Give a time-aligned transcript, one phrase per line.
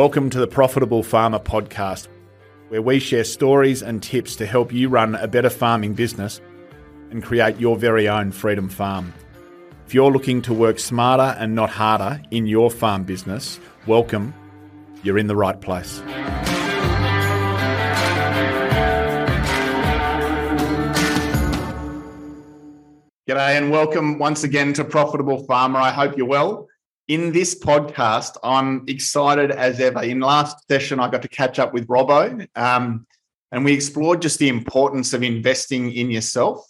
[0.00, 2.08] Welcome to the Profitable Farmer podcast,
[2.68, 6.40] where we share stories and tips to help you run a better farming business
[7.10, 9.12] and create your very own freedom farm.
[9.84, 14.32] If you're looking to work smarter and not harder in your farm business, welcome.
[15.02, 16.00] You're in the right place.
[23.28, 25.78] G'day and welcome once again to Profitable Farmer.
[25.78, 26.69] I hope you're well.
[27.10, 30.00] In this podcast, I'm excited as ever.
[30.00, 33.04] In last session, I got to catch up with Robbo, um,
[33.50, 36.64] and we explored just the importance of investing in yourself.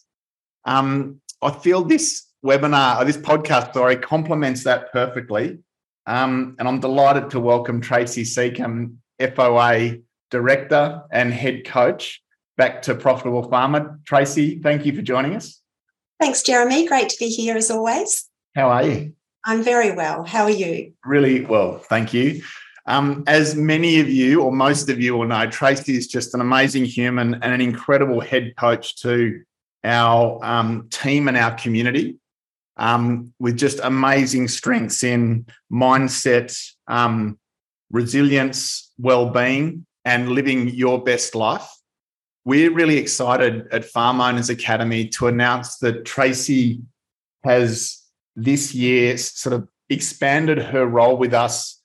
[0.65, 5.59] Um, I feel this webinar, or this podcast, sorry, complements that perfectly.
[6.07, 10.01] Um, and I'm delighted to welcome Tracy Seacombe, FOA
[10.31, 12.23] Director and Head Coach,
[12.57, 14.01] back to Profitable Farmer.
[14.07, 15.61] Tracy, thank you for joining us.
[16.19, 16.89] Thanks, Jeremy.
[16.89, 18.27] Great to be here as always.
[18.57, 19.13] How are you?
[19.45, 20.25] I'm very well.
[20.25, 20.93] How are you?
[21.05, 22.43] Really well, thank you.
[22.87, 26.41] Um, as many of you, or most of you, will know, Tracy is just an
[26.41, 29.43] amazing human and an incredible head coach to
[29.85, 32.19] our um, team and our community
[32.77, 37.39] um, with just amazing strengths in mindset, um,
[37.91, 41.69] resilience, well-being, and living your best life.
[42.45, 46.81] We're really excited at Farm Owners Academy to announce that Tracy
[47.45, 48.00] has
[48.37, 51.81] this year sort of expanded her role with us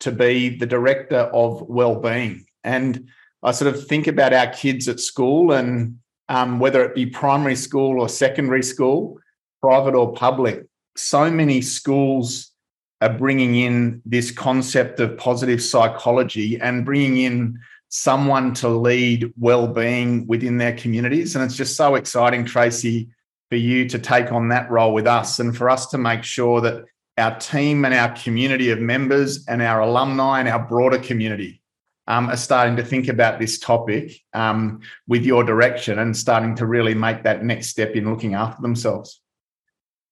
[0.00, 2.46] to be the director of well-being.
[2.64, 3.08] And
[3.42, 7.56] I sort of think about our kids at school and um, whether it be primary
[7.56, 9.18] school or secondary school,
[9.62, 12.52] private or public, so many schools
[13.00, 17.58] are bringing in this concept of positive psychology and bringing in
[17.88, 23.08] someone to lead well-being within their communities and it's just so exciting tracy
[23.48, 26.60] for you to take on that role with us and for us to make sure
[26.60, 26.84] that
[27.18, 31.62] our team and our community of members and our alumni and our broader community
[32.08, 36.66] um, are starting to think about this topic um, with your direction and starting to
[36.66, 39.20] really make that next step in looking after themselves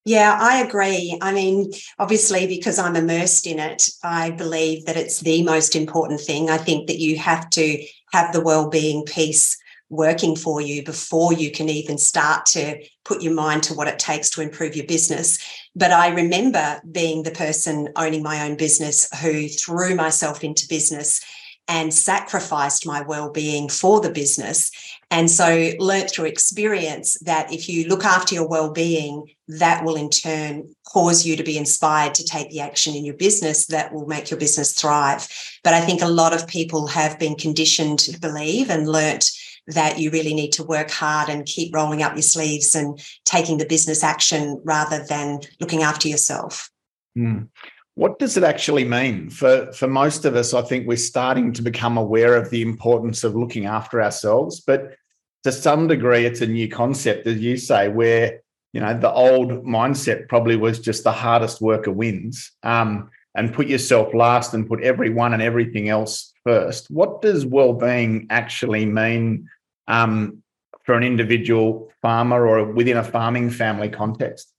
[0.07, 1.19] yeah, I agree.
[1.23, 6.21] I mean, obviously, because I'm immersed in it, I believe that it's the most important
[6.21, 6.51] thing.
[6.51, 9.57] I think that you have to have the well-being piece
[9.95, 13.99] working for you before you can even start to put your mind to what it
[13.99, 15.39] takes to improve your business.
[15.77, 21.21] But I remember being the person owning my own business who threw myself into business
[21.69, 24.71] and sacrificed my well-being for the business
[25.11, 30.11] and so learnt through experience that if you look after your well-being that will in
[30.11, 34.07] turn cause you to be inspired to take the action in your business that will
[34.07, 35.27] make your business thrive
[35.63, 39.31] but i think a lot of people have been conditioned to believe and learnt
[39.69, 43.59] that you really need to work hard and keep rolling up your sleeves and taking
[43.59, 46.71] the business action rather than looking after yourself
[47.17, 47.49] mm.
[47.97, 50.53] What does it actually mean for for most of us?
[50.53, 54.97] I think we're starting to become aware of the importance of looking after ourselves, but
[55.45, 58.41] to some degree, it's a new concept, as you say, where
[58.73, 63.69] you know the old mindset probably was just the hardest worker wins, um, and put
[63.69, 66.91] yourself last and put everyone and everything else first.
[66.91, 69.49] What does well-being actually mean
[69.89, 70.43] um,
[70.85, 74.51] for an individual farmer or within a farming family context?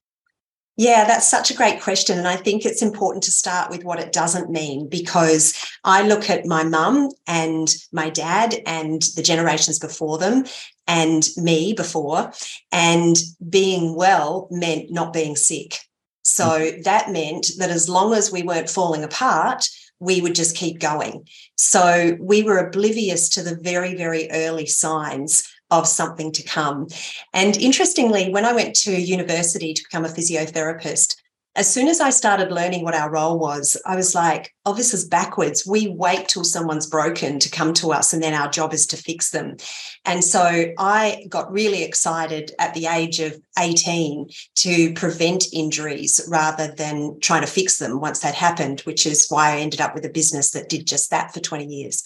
[0.77, 2.17] Yeah, that's such a great question.
[2.17, 6.29] And I think it's important to start with what it doesn't mean because I look
[6.29, 10.45] at my mum and my dad and the generations before them
[10.85, 12.31] and me before,
[12.71, 13.15] and
[13.49, 15.79] being well meant not being sick.
[16.23, 16.83] So mm.
[16.83, 19.65] that meant that as long as we weren't falling apart,
[19.99, 21.27] we would just keep going.
[21.55, 26.87] So we were oblivious to the very, very early signs of something to come.
[27.33, 31.15] And interestingly, when I went to university to become a physiotherapist,
[31.55, 34.93] as soon as I started learning what our role was, I was like, oh, this
[34.93, 35.65] is backwards.
[35.65, 38.97] We wait till someone's broken to come to us, and then our job is to
[38.97, 39.55] fix them.
[40.03, 46.73] And so I got really excited at the age of 18 to prevent injuries rather
[46.75, 50.05] than trying to fix them once that happened, which is why I ended up with
[50.05, 52.03] a business that did just that for 20 years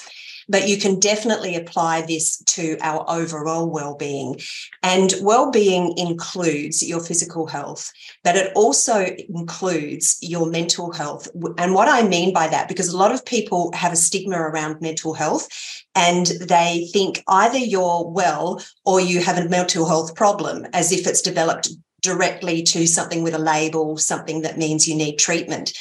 [0.50, 4.40] but you can definitely apply this to our overall well-being.
[4.84, 7.92] And well-being includes your physical health,
[8.24, 11.28] but it also includes your mental health.
[11.57, 14.81] And what I mean by that, because a lot of people have a stigma around
[14.81, 15.48] mental health
[15.96, 21.06] and they think either you're well or you have a mental health problem as if
[21.07, 21.69] it's developed
[22.02, 25.78] directly to something with a label, something that means you need treatment.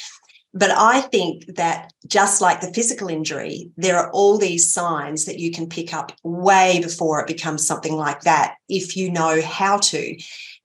[0.53, 5.39] But I think that just like the physical injury, there are all these signs that
[5.39, 9.77] you can pick up way before it becomes something like that if you know how
[9.77, 10.17] to.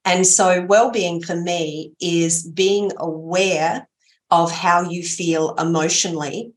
[0.05, 3.89] And so, well being for me is being aware
[4.31, 6.53] of how you feel emotionally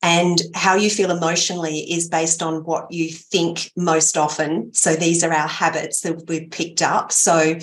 [0.00, 4.72] And how you feel emotionally is based on what you think most often.
[4.72, 7.10] So these are our habits that we've picked up.
[7.10, 7.56] So,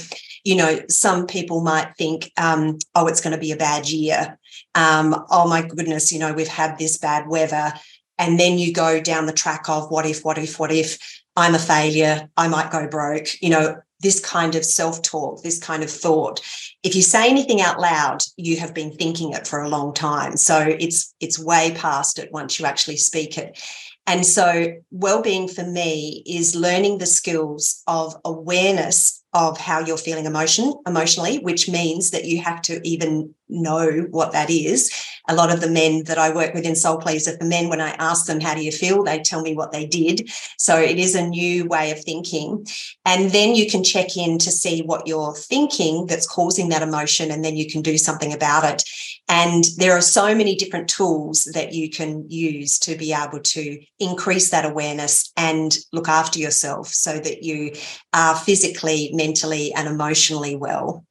[0.46, 4.40] you know, some people might think, um, oh, it's going to be a bad year.
[4.76, 7.74] Um, oh my goodness, you know, we've had this bad weather.
[8.18, 11.00] And then you go down the track of what if, what if, what if
[11.36, 15.60] I'm a failure, I might go broke, you know, this kind of self talk, this
[15.60, 16.40] kind of thought.
[16.84, 20.38] If you say anything out loud, you have been thinking it for a long time.
[20.38, 23.60] So it's it's way past it once you actually speak it.
[24.08, 30.26] And so well-being for me is learning the skills of awareness of how you're feeling
[30.26, 34.92] emotion emotionally which means that you have to even know what that is.
[35.28, 37.82] A lot of the men that i work with in soul pleaser for men when
[37.82, 39.04] i ask them how do you feel?
[39.04, 40.30] they tell me what they did.
[40.58, 42.66] So it is a new way of thinking.
[43.06, 47.30] And then you can check in to see what you're thinking that's causing that emotion
[47.30, 48.84] and then you can do something about it
[49.28, 53.82] and there are so many different tools that you can use to be able to
[54.00, 57.72] increase that awareness and look after yourself so that you
[58.14, 61.04] are physically, mentally, and emotionally well.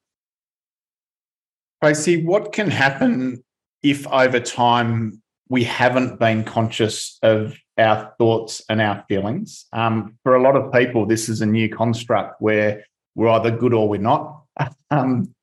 [1.82, 3.42] Tracy, what can happen
[3.82, 9.66] if over time we haven't been conscious of our thoughts and our feelings?
[9.72, 12.84] Um, for a lot of people, this is a new construct where
[13.16, 14.42] we're either good or we're not.
[14.90, 15.34] Um,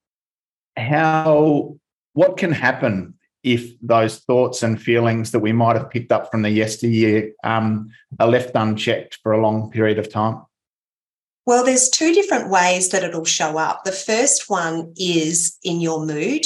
[0.77, 1.75] how
[2.13, 6.43] what can happen if those thoughts and feelings that we might have picked up from
[6.43, 10.41] the yesteryear um, are left unchecked for a long period of time?
[11.45, 13.83] Well, there's two different ways that it'll show up.
[13.83, 16.45] The first one is in your mood.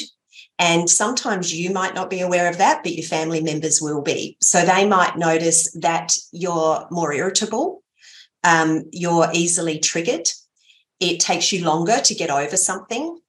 [0.58, 4.38] And sometimes you might not be aware of that, but your family members will be.
[4.42, 7.84] So they might notice that you're more irritable,
[8.46, 10.30] um, you're easily triggered,
[11.00, 13.20] it takes you longer to get over something.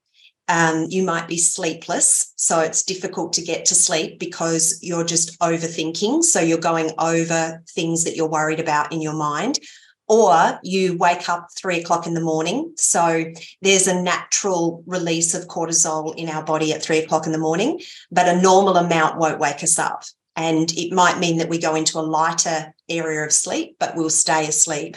[0.48, 2.32] Um, you might be sleepless.
[2.37, 6.22] So it's difficult to get to sleep because you're just overthinking.
[6.22, 9.58] So you're going over things that you're worried about in your mind.
[10.08, 12.72] Or you wake up three o'clock in the morning.
[12.76, 13.25] So
[13.60, 17.81] there's a natural release of cortisol in our body at three o'clock in the morning,
[18.12, 20.04] but a normal amount won't wake us up.
[20.37, 24.10] And it might mean that we go into a lighter area of sleep, but we'll
[24.10, 24.96] stay asleep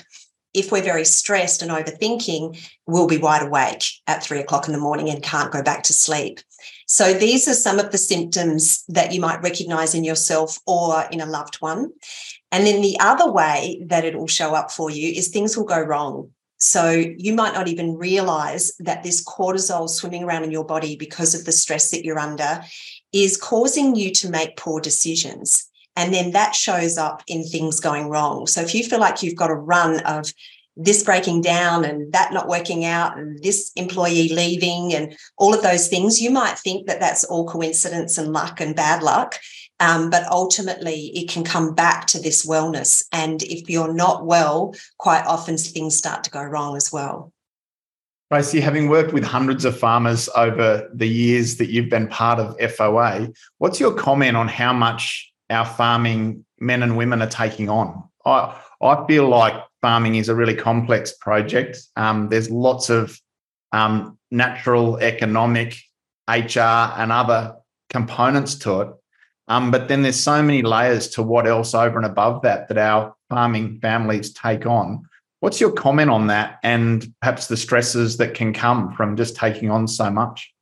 [0.53, 4.79] if we're very stressed and overthinking, we'll be wide awake at three o'clock in the
[4.79, 6.39] morning and can't go back to sleep.
[6.87, 11.21] So, these are some of the symptoms that you might recognize in yourself or in
[11.21, 11.91] a loved one.
[12.51, 15.65] And then the other way that it will show up for you is things will
[15.65, 16.31] go wrong.
[16.59, 21.35] So, you might not even realize that this cortisol swimming around in your body because
[21.35, 22.61] of the stress that you're under
[23.13, 25.68] is causing you to make poor decisions.
[25.95, 28.47] And then that shows up in things going wrong.
[28.47, 30.31] So if you feel like you've got a run of
[30.77, 35.61] this breaking down and that not working out and this employee leaving and all of
[35.61, 39.35] those things, you might think that that's all coincidence and luck and bad luck.
[39.81, 43.03] Um, but ultimately, it can come back to this wellness.
[43.11, 47.31] And if you're not well, quite often things start to go wrong as well.
[48.31, 52.55] Tracy, having worked with hundreds of farmers over the years that you've been part of
[52.57, 58.03] FOA, what's your comment on how much our farming men and women are taking on.
[58.25, 61.79] I I feel like farming is a really complex project.
[61.95, 63.19] Um, there's lots of
[63.71, 65.77] um, natural, economic,
[66.27, 67.55] HR, and other
[67.89, 68.89] components to it.
[69.47, 72.77] Um, but then there's so many layers to what else over and above that that
[72.77, 75.03] our farming families take on.
[75.39, 79.71] What's your comment on that and perhaps the stresses that can come from just taking
[79.71, 80.53] on so much?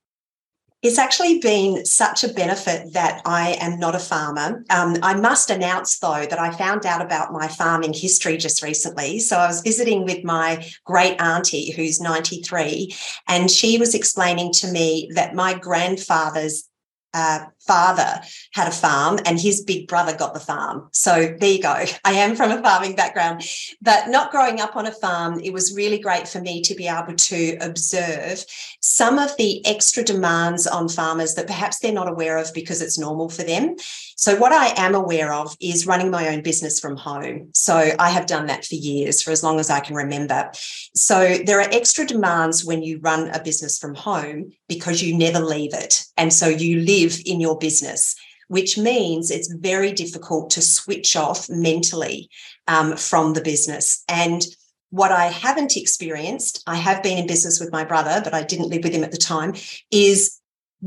[0.83, 4.63] It's actually been such a benefit that I am not a farmer.
[4.69, 9.19] Um, I must announce, though, that I found out about my farming history just recently.
[9.19, 12.95] So I was visiting with my great auntie, who's 93,
[13.27, 16.69] and she was explaining to me that my grandfather's
[17.17, 18.21] uh, father
[18.53, 20.87] had a farm and his big brother got the farm.
[20.93, 21.85] So there you go.
[22.05, 23.43] I am from a farming background,
[23.81, 26.87] but not growing up on a farm, it was really great for me to be
[26.87, 28.45] able to observe
[28.81, 32.99] some of the extra demands on farmers that perhaps they're not aware of because it's
[32.99, 33.75] normal for them.
[34.19, 37.51] So, what I am aware of is running my own business from home.
[37.53, 40.49] So, I have done that for years, for as long as I can remember.
[40.95, 45.39] So, there are extra demands when you run a business from home because you never
[45.39, 46.03] leave it.
[46.17, 48.15] And so, you live in your business,
[48.47, 52.27] which means it's very difficult to switch off mentally
[52.67, 54.03] um, from the business.
[54.09, 54.43] And
[54.89, 58.69] what I haven't experienced, I have been in business with my brother, but I didn't
[58.69, 59.53] live with him at the time,
[59.91, 60.39] is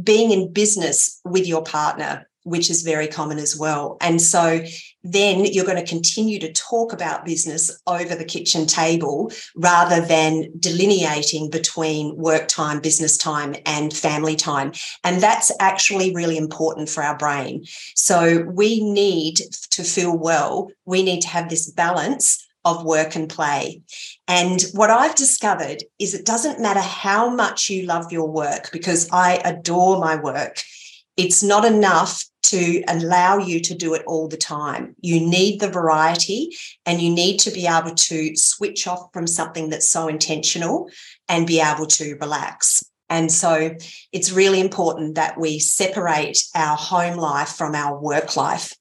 [0.03, 3.97] being in business with your partner which is very common as well.
[4.01, 4.61] And so
[5.03, 10.51] then you're going to continue to talk about business over the kitchen table rather than
[10.59, 14.73] delineating between work time, business time, and family time.
[15.05, 17.65] And that's actually really important for our brain.
[17.95, 23.29] So we need to feel well, we need to have this balance of work and
[23.31, 23.81] play.
[24.29, 29.09] And what I've discovered is it doesn't matter how much you love your work, because
[29.11, 30.63] I adore my work.
[31.21, 34.97] It's not enough to allow you to do it all the time.
[35.03, 39.69] You need the variety and you need to be able to switch off from something
[39.69, 40.89] that's so intentional
[41.29, 42.83] and be able to relax.
[43.11, 43.77] And so
[44.13, 48.73] it's really important that we separate our home life from our work life.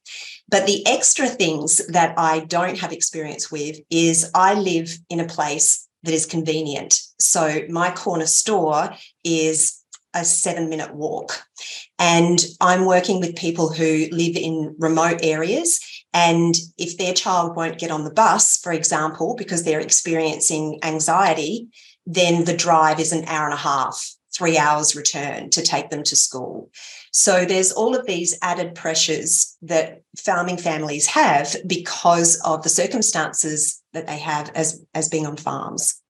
[0.47, 5.27] But the extra things that I don't have experience with is I live in a
[5.27, 7.01] place that is convenient.
[7.19, 8.91] So my corner store
[9.25, 9.78] is
[10.13, 11.43] a seven minute walk.
[11.97, 15.79] And I'm working with people who live in remote areas.
[16.13, 21.67] And if their child won't get on the bus, for example, because they're experiencing anxiety,
[22.05, 26.03] then the drive is an hour and a half, three hours return to take them
[26.03, 26.71] to school.
[27.11, 33.81] So there's all of these added pressures that farming families have because of the circumstances
[33.93, 36.01] that they have as, as being on farms.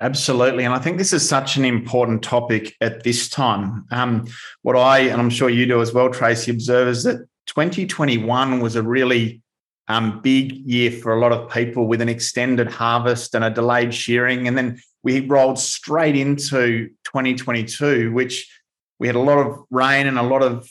[0.00, 0.64] Absolutely.
[0.64, 3.86] And I think this is such an important topic at this time.
[3.90, 4.26] Um,
[4.62, 8.76] what I, and I'm sure you do as well, Tracy, observe is that 2021 was
[8.76, 9.40] a really
[9.88, 13.94] um, big year for a lot of people with an extended harvest and a delayed
[13.94, 14.46] shearing.
[14.46, 18.50] And then we rolled straight into 2022, which
[18.98, 20.68] we had a lot of rain and a lot of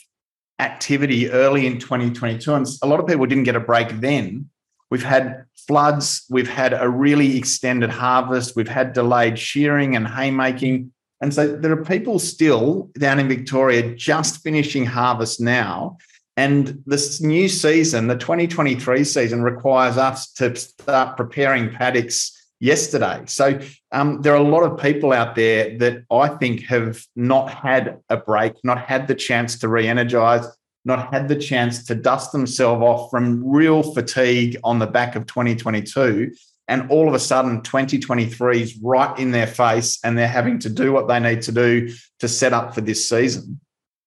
[0.58, 2.54] activity early in 2022.
[2.54, 4.50] And a lot of people didn't get a break then.
[4.90, 10.92] We've had floods, we've had a really extended harvest, we've had delayed shearing and haymaking.
[11.20, 15.96] And so there are people still down in Victoria just finishing harvest now.
[16.36, 23.22] And this new season, the 2023 season, requires us to start preparing paddocks yesterday.
[23.26, 23.58] So
[23.92, 28.00] um, there are a lot of people out there that I think have not had
[28.10, 30.46] a break, not had the chance to re energize,
[30.86, 35.26] not had the chance to dust themselves off from real fatigue on the back of
[35.26, 36.32] 2022.
[36.68, 40.70] And all of a sudden, 2023 is right in their face, and they're having to
[40.70, 43.60] do what they need to do to set up for this season.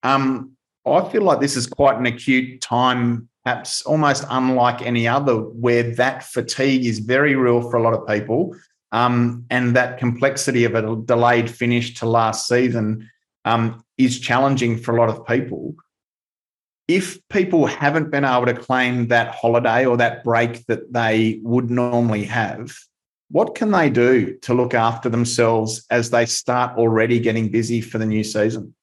[0.04, 0.54] Um,
[0.86, 5.84] I feel like this is quite an acute time, perhaps almost unlike any other, where
[5.96, 8.56] that fatigue is very real for a lot of people.
[8.92, 13.10] Um, and that complexity of a delayed finish to last season
[13.46, 15.76] um, is challenging for a lot of people
[16.90, 21.70] if people haven't been able to claim that holiday or that break that they would
[21.70, 22.76] normally have,
[23.30, 28.00] what can they do to look after themselves as they start already getting busy for
[28.00, 28.74] the new season?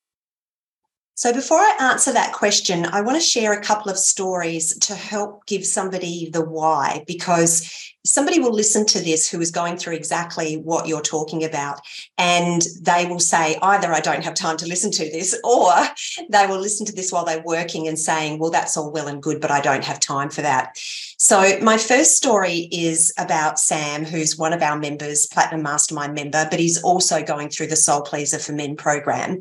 [1.19, 4.95] So, before I answer that question, I want to share a couple of stories to
[4.95, 9.95] help give somebody the why, because somebody will listen to this who is going through
[9.95, 11.81] exactly what you're talking about,
[12.19, 15.73] and they will say, either I don't have time to listen to this, or
[16.29, 19.23] they will listen to this while they're working and saying, well, that's all well and
[19.23, 20.77] good, but I don't have time for that.
[21.17, 26.47] So, my first story is about Sam, who's one of our members, Platinum Mastermind member,
[26.51, 29.41] but he's also going through the Soul Pleaser for Men program.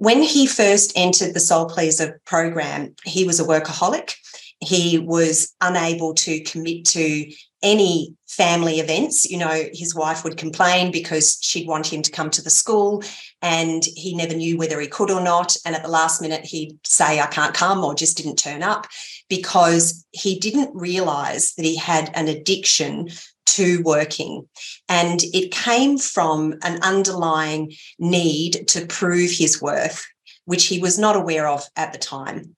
[0.00, 4.14] When he first entered the Soul Pleaser program, he was a workaholic.
[4.58, 7.30] He was unable to commit to
[7.62, 9.30] any family events.
[9.30, 13.04] You know, his wife would complain because she'd want him to come to the school
[13.42, 15.54] and he never knew whether he could or not.
[15.66, 18.86] And at the last minute, he'd say, I can't come or just didn't turn up
[19.28, 23.10] because he didn't realize that he had an addiction
[23.60, 24.48] to working.
[24.88, 30.06] And it came from an underlying need to prove his worth,
[30.46, 32.56] which he was not aware of at the time.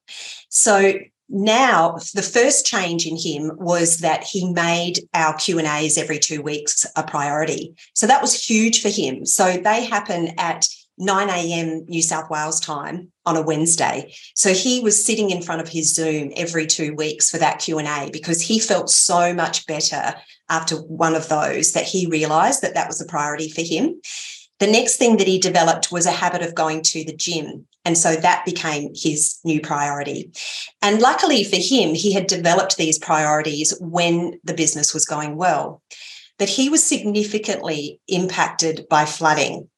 [0.49, 0.94] So
[1.28, 6.18] now the first change in him was that he made our q and a's every
[6.18, 10.66] two weeks a priority so that was huge for him so they happen at
[10.99, 11.85] 9 a.m.
[11.88, 14.14] New South Wales time on a Wednesday.
[14.35, 18.11] So he was sitting in front of his Zoom every two weeks for that Q&A
[18.12, 20.14] because he felt so much better
[20.52, 23.99] after one of those that he realized that that was a priority for him.
[24.61, 27.66] The next thing that he developed was a habit of going to the gym.
[27.85, 30.30] And so that became his new priority.
[30.82, 35.82] And luckily for him, he had developed these priorities when the business was going well.
[36.38, 39.68] But he was significantly impacted by flooding.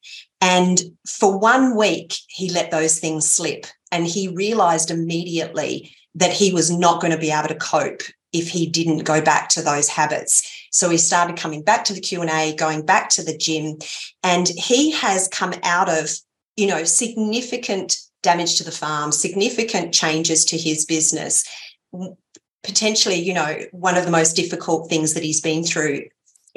[0.41, 3.65] And for one week, he let those things slip.
[3.91, 8.01] And he realized immediately that he was not going to be able to cope
[8.35, 10.64] if he didn't go back to those habits.
[10.75, 13.77] So he started coming back to the Q&A, going back to the gym,
[14.23, 16.09] and he has come out of,
[16.57, 21.45] you know, significant damage to the farm, significant changes to his business,
[22.61, 26.03] potentially, you know, one of the most difficult things that he's been through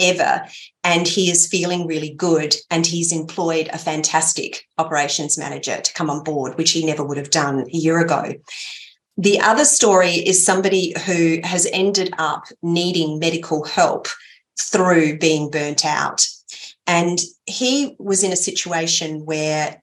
[0.00, 0.44] ever.
[0.82, 2.56] And he is feeling really good.
[2.72, 7.18] And he's employed a fantastic operations manager to come on board, which he never would
[7.18, 8.34] have done a year ago.
[9.18, 14.06] The other story is somebody who has ended up needing medical help
[14.60, 16.25] through being burnt out.
[16.87, 19.82] And he was in a situation where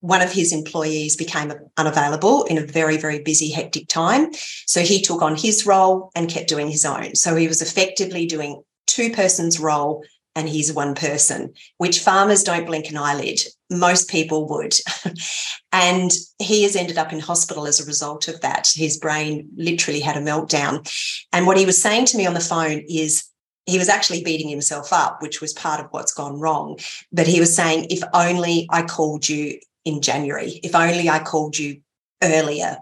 [0.00, 4.30] one of his employees became unavailable in a very, very busy, hectic time.
[4.66, 7.16] So he took on his role and kept doing his own.
[7.16, 10.04] So he was effectively doing two persons' role
[10.38, 13.40] and he's one person, which farmers don't blink an eyelid.
[13.70, 14.74] Most people would.
[15.72, 18.70] and he has ended up in hospital as a result of that.
[18.72, 20.88] His brain literally had a meltdown.
[21.32, 23.24] And what he was saying to me on the phone is,
[23.66, 26.78] he was actually beating himself up, which was part of what's gone wrong.
[27.12, 31.58] But he was saying, if only I called you in January, if only I called
[31.58, 31.80] you
[32.22, 32.78] earlier.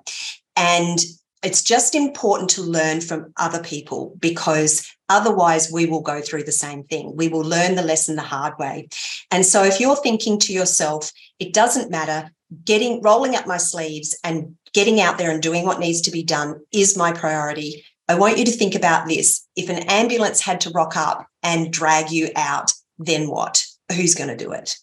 [0.54, 0.98] And
[1.42, 6.52] it's just important to learn from other people because otherwise we will go through the
[6.52, 7.14] same thing.
[7.16, 8.88] We will learn the lesson the hard way.
[9.30, 12.30] And so if you're thinking to yourself, it doesn't matter,
[12.64, 16.22] getting rolling up my sleeves and getting out there and doing what needs to be
[16.22, 17.84] done is my priority.
[18.08, 19.46] I want you to think about this.
[19.56, 23.64] If an ambulance had to rock up and drag you out, then what?
[23.92, 24.76] Who's going to do it?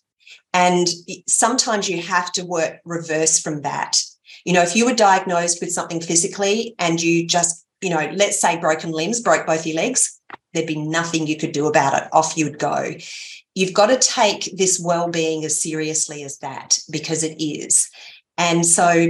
[0.54, 0.88] And
[1.28, 4.02] sometimes you have to work reverse from that.
[4.46, 8.40] You know, if you were diagnosed with something physically and you just, you know, let's
[8.40, 10.20] say broken limbs, broke both your legs,
[10.54, 12.08] there'd be nothing you could do about it.
[12.14, 12.94] Off you'd go.
[13.56, 17.90] You've got to take this well-being as seriously as that because it is.
[18.38, 19.10] And so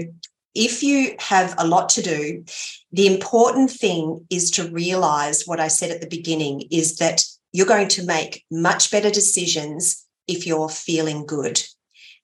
[0.55, 2.43] if you have a lot to do,
[2.91, 7.65] the important thing is to realize what I said at the beginning is that you're
[7.65, 11.61] going to make much better decisions if you're feeling good.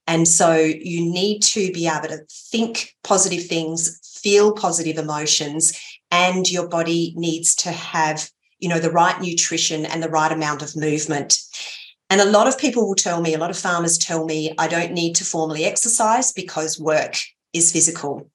[0.08, 5.80] And so you need to be able to think positive things, feel positive emotions,
[6.12, 10.62] and your body needs to have, you know, the right nutrition and the right amount
[10.62, 11.38] of movement.
[12.10, 14.68] And a lot of people will tell me, a lot of farmers tell me, I
[14.68, 17.16] don't need to formally exercise because work
[17.54, 18.30] is physical.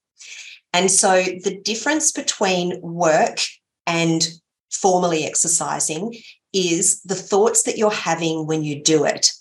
[0.73, 3.39] And so the difference between work
[3.87, 4.27] and
[4.71, 6.15] formally exercising
[6.53, 9.33] is the thoughts that you're having when you do it.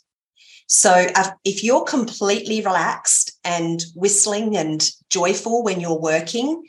[0.67, 6.63] So uh, if you're completely relaxed and whistling and joyful when you're working,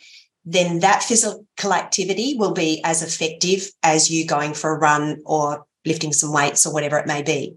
[0.44, 5.66] then that physical activity will be as effective as you going for a run or
[5.86, 7.56] lifting some weights or whatever it may be.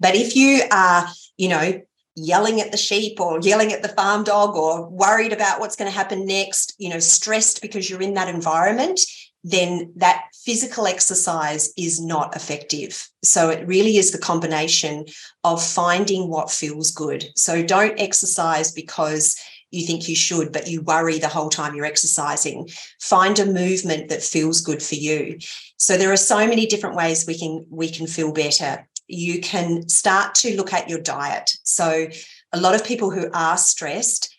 [0.00, 1.80] But if you are, you know,
[2.14, 5.90] yelling at the sheep or yelling at the farm dog or worried about what's going
[5.90, 9.00] to happen next, you know, stressed because you're in that environment,
[9.44, 13.08] then that physical exercise is not effective.
[13.24, 15.06] So it really is the combination
[15.42, 17.26] of finding what feels good.
[17.34, 19.36] So don't exercise because
[19.72, 22.68] you think you should, but you worry the whole time you're exercising.
[23.00, 25.38] Find a movement that feels good for you.
[25.78, 28.86] So there are so many different ways we can we can feel better.
[29.08, 31.56] You can start to look at your diet.
[31.64, 32.06] So
[32.52, 34.32] a lot of people who are stressed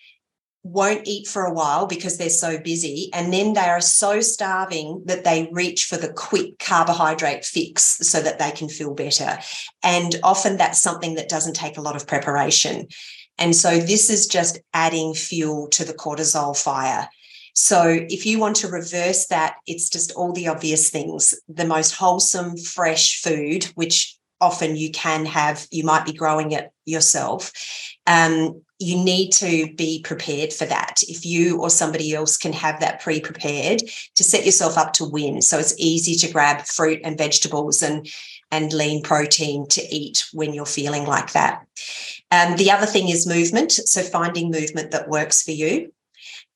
[0.63, 3.09] won't eat for a while because they're so busy.
[3.11, 8.21] And then they are so starving that they reach for the quick carbohydrate fix so
[8.21, 9.39] that they can feel better.
[9.83, 12.87] And often that's something that doesn't take a lot of preparation.
[13.37, 17.09] And so this is just adding fuel to the cortisol fire.
[17.55, 21.91] So if you want to reverse that, it's just all the obvious things the most
[21.91, 27.51] wholesome, fresh food, which often you can have, you might be growing it yourself.
[28.07, 30.95] Um, you need to be prepared for that.
[31.03, 33.81] If you or somebody else can have that pre prepared
[34.15, 35.41] to set yourself up to win.
[35.41, 38.09] So it's easy to grab fruit and vegetables and,
[38.51, 41.65] and lean protein to eat when you're feeling like that.
[42.33, 43.71] Um, the other thing is movement.
[43.71, 45.93] So finding movement that works for you.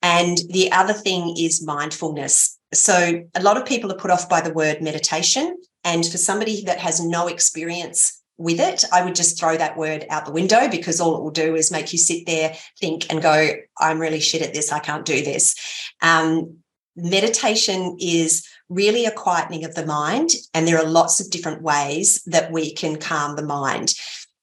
[0.02, 2.58] And the other thing is mindfulness.
[2.74, 5.56] So a lot of people are put off by the word meditation.
[5.84, 10.06] And for somebody that has no experience with it, I would just throw that word
[10.10, 13.22] out the window because all it will do is make you sit there, think, and
[13.22, 14.72] go, I'm really shit at this.
[14.72, 15.56] I can't do this.
[16.02, 16.58] Um,
[16.96, 20.32] meditation is really a quietening of the mind.
[20.56, 23.94] And there are lots of different ways that we can calm the mind.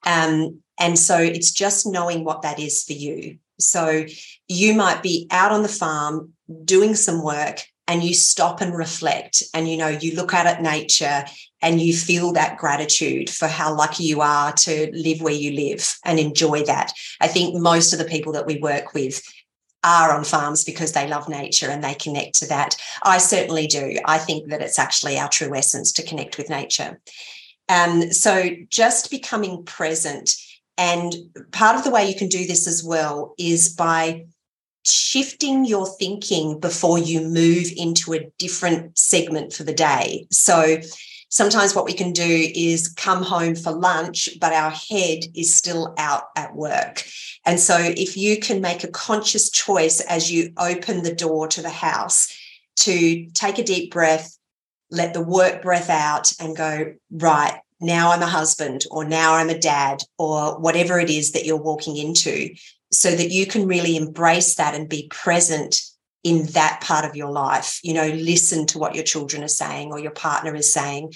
[0.07, 3.39] Um, and so it's just knowing what that is for you.
[3.59, 4.05] So
[4.49, 6.33] you might be out on the farm
[6.65, 10.63] doing some work and you stop and reflect and you know you look out at
[10.63, 11.25] nature
[11.61, 15.97] and you feel that gratitude for how lucky you are to live where you live
[16.05, 16.93] and enjoy that.
[17.21, 19.23] I think most of the people that we work with
[19.83, 22.77] are on farms because they love nature and they connect to that.
[23.03, 23.99] I certainly do.
[24.05, 27.01] I think that it's actually our true essence to connect with nature.
[27.69, 30.37] Um, so just becoming present
[30.77, 31.15] And
[31.53, 34.27] part of the way you can do this as well is by
[34.85, 40.27] shifting your thinking before you move into a different segment for the day.
[40.31, 40.79] So
[41.31, 45.95] sometimes what we can do is come home for lunch, but our head is still
[45.97, 47.03] out at work.
[47.47, 51.63] And so if you can make a conscious choice as you open the door to
[51.63, 52.37] the house
[52.77, 54.37] to take a deep breath,
[54.91, 59.51] let the work breath out and go, right, now I'm a husband, or now I'm
[59.51, 62.55] a dad, or whatever it is that you're walking into,
[62.93, 65.81] so that you can really embrace that and be present
[66.23, 67.79] in that part of your life.
[67.83, 71.13] You know, listen to what your children are saying or your partner is saying,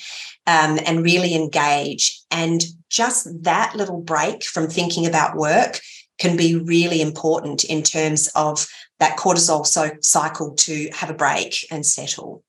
[0.46, 2.20] um, and really engage.
[2.30, 5.80] And just that little break from thinking about work
[6.18, 8.66] can be really important in terms of
[8.98, 12.42] that cortisol so cycle to have a break and settle.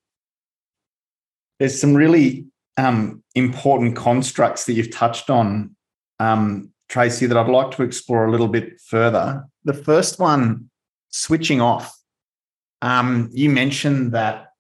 [1.60, 2.46] There's some really
[2.80, 5.76] um, important constructs that you've touched on,
[6.20, 9.46] um, Tracy, that I'd like to explore a little bit further.
[9.66, 10.70] The first one,
[11.10, 11.96] switching off.
[12.82, 14.54] Um, you mentioned that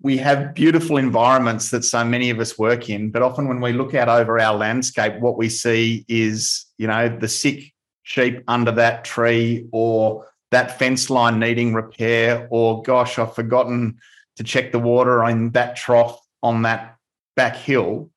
[0.00, 3.72] we have beautiful environments that so many of us work in, but often when we
[3.72, 7.72] look out over our landscape, what we see is, you know, the sick
[8.04, 13.98] sheep under that tree or that fence line needing repair, or gosh, I've forgotten
[14.36, 16.91] to check the water in that trough on that
[17.36, 18.10] back hill,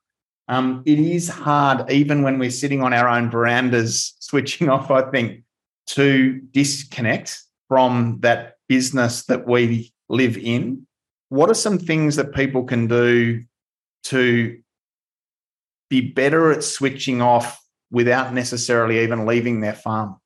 [0.48, 5.10] um, it is hard, even when we're sitting on our own verandas, switching off, I
[5.10, 5.44] think,
[5.88, 10.86] to disconnect from that business that we live in.
[11.30, 13.44] What are some things that people can do
[14.06, 14.60] to
[15.90, 17.60] be better at switching off
[17.92, 20.18] without necessarily even leaving their farm?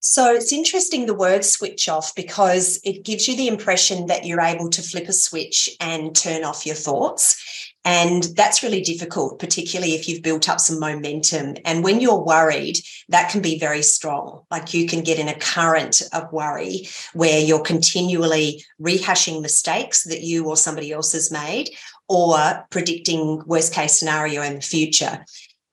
[0.00, 4.40] So it's interesting the word switch off because it gives you the impression that you're
[4.40, 7.74] able to flip a switch and turn off your thoughts.
[7.84, 11.56] And that's really difficult, particularly if you've built up some momentum.
[11.64, 12.76] And when you're worried,
[13.08, 14.42] that can be very strong.
[14.50, 20.22] Like you can get in a current of worry where you're continually rehashing mistakes that
[20.22, 21.70] you or somebody else has made
[22.08, 25.24] or predicting worst case scenario in the future.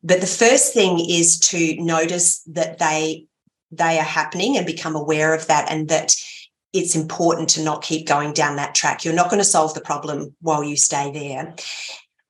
[0.01, 3.27] But the first thing is to notice that they
[3.71, 6.15] they are happening and become aware of that and that
[6.73, 9.05] it's important to not keep going down that track.
[9.05, 11.55] You're not going to solve the problem while you stay there.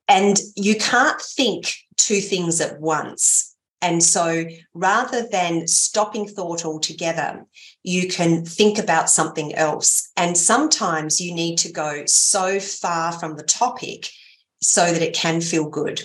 [0.08, 3.56] And you can't think two things at once.
[3.82, 7.46] And so rather than stopping thought altogether,
[7.84, 10.12] you can think about something else.
[10.16, 14.10] And sometimes you need to go so far from the topic
[14.62, 16.02] so that it can feel good.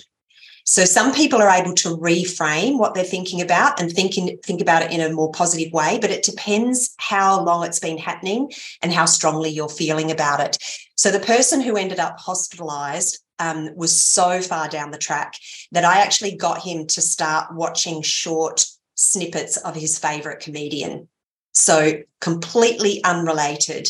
[0.64, 4.83] So some people are able to reframe what they're thinking about and thinking think about
[4.83, 8.51] it in a more positive way, but it depends how long it's been happening
[8.83, 10.59] and how strongly you're feeling about it.
[10.96, 15.35] So the person who ended up hospitalized um, was so far down the track
[15.73, 21.09] that I actually got him to start watching short snippets of his favorite comedian.
[21.53, 23.88] So completely unrelated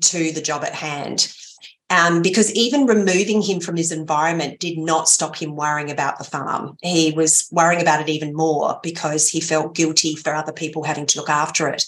[0.00, 1.34] to the job at hand
[1.92, 6.24] um, because even removing him from his environment did not stop him worrying about the
[6.24, 6.78] farm.
[6.80, 11.04] He was worrying about it even more because he felt guilty for other people having
[11.06, 11.84] to look after it.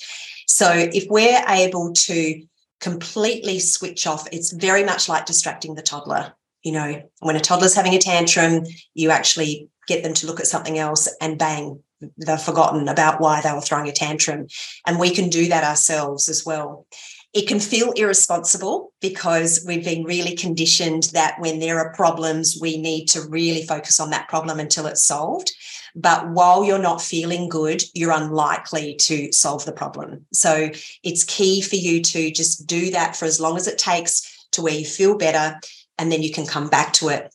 [0.47, 2.43] So if we're able to
[2.81, 6.35] completely switch off, it's very much like distracting the toddler.
[6.63, 10.47] You know, when a toddler's having a tantrum, you actually get them to look at
[10.47, 11.83] something else and bang,
[12.19, 14.49] they've forgotten about why they were throwing a tantrum.
[14.87, 16.87] And we can do that ourselves as well.
[17.35, 22.79] It can feel irresponsible because we've been really conditioned that when there are problems, we
[22.79, 25.53] need to really focus on that problem until it's solved.
[25.97, 30.27] But while you're not feeling good, you're unlikely to solve the problem.
[30.33, 30.71] So
[31.03, 34.63] it's key for you to just do that for as long as it takes to
[34.63, 35.59] where you feel better,
[35.99, 37.35] and then you can come back to it.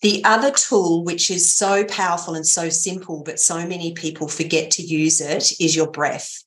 [0.00, 4.70] The other tool, which is so powerful and so simple, but so many people forget
[4.72, 6.44] to use it, is your breath.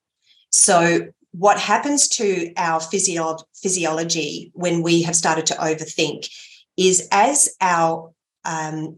[0.50, 6.30] So, what happens to our physio- physiology when we have started to overthink
[6.78, 8.12] is as our
[8.46, 8.96] um,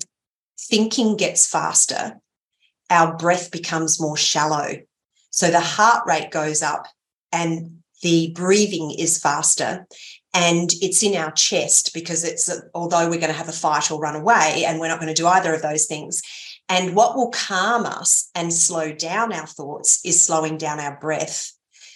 [0.60, 2.20] thinking gets faster,
[2.90, 4.76] our breath becomes more shallow.
[5.30, 6.88] So the heart rate goes up
[7.32, 9.88] and the breathing is faster.
[10.34, 14.00] And it's in our chest because it's, although we're going to have a fight or
[14.00, 16.22] run away, and we're not going to do either of those things.
[16.70, 21.52] And what will calm us and slow down our thoughts is slowing down our breath.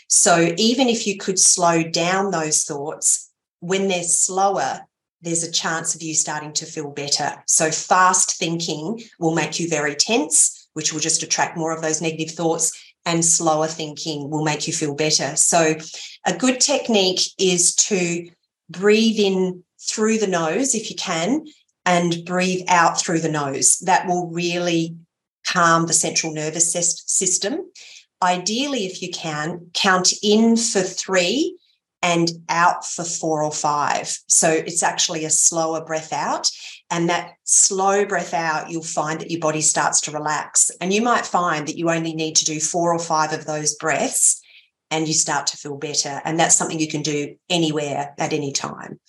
[0.08, 4.82] So even if you could slow down those thoughts, when they're slower,
[5.22, 7.44] there's a chance of you starting to feel better.
[7.48, 12.02] So fast thinking will make you very tense, which will just attract more of those
[12.02, 12.78] negative thoughts.
[13.06, 15.38] And slower thinking will make you feel better.
[15.38, 15.78] So,
[16.26, 18.30] a good technique is to
[18.70, 21.46] breathe in through the nose if you can
[21.86, 23.78] and breathe out through the nose.
[23.80, 24.98] That will really
[25.46, 27.72] calm the central nervous system.
[28.22, 31.58] Ideally, if you can, count in for three
[32.02, 34.18] and out for four or five.
[34.28, 36.50] So it's actually a slower breath out.
[36.90, 40.72] And that slow breath out, you'll find that your body starts to relax.
[40.80, 43.76] And you might find that you only need to do four or five of those
[43.76, 44.42] breaths
[44.90, 46.22] and you start to feel better.
[46.24, 49.00] And that's something you can do anywhere at any time.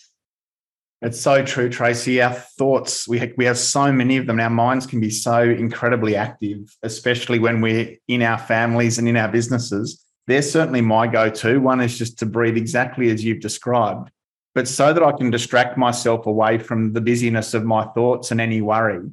[1.01, 2.21] It's so true, Tracy.
[2.21, 4.41] Our thoughts, we have, we have so many of them.
[4.41, 9.17] Our minds can be so incredibly active, especially when we're in our families and in
[9.17, 10.05] our businesses.
[10.27, 11.59] They're certainly my go to.
[11.59, 14.11] One is just to breathe exactly as you've described,
[14.57, 18.41] but so that I can distract myself away from the busyness of my thoughts and
[18.41, 19.09] any worry.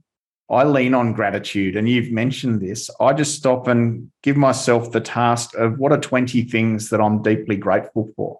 [0.49, 2.89] I lean on gratitude, and you've mentioned this.
[2.99, 7.21] I just stop and give myself the task of what are 20 things that I'm
[7.21, 8.39] deeply grateful for.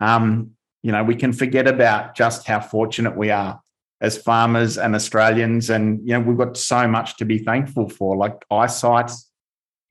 [0.00, 3.60] Um, you know, we can forget about just how fortunate we are
[4.00, 5.68] as farmers and Australians.
[5.68, 9.10] And, you know, we've got so much to be thankful for, like eyesight,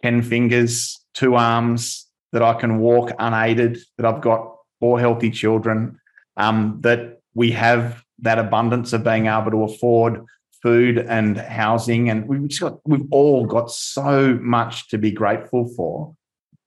[0.03, 5.99] 10 fingers, two arms, that I can walk unaided, that I've got four healthy children,
[6.37, 10.25] um, that we have that abundance of being able to afford
[10.61, 12.09] food and housing.
[12.09, 16.15] And we've got, we've all got so much to be grateful for.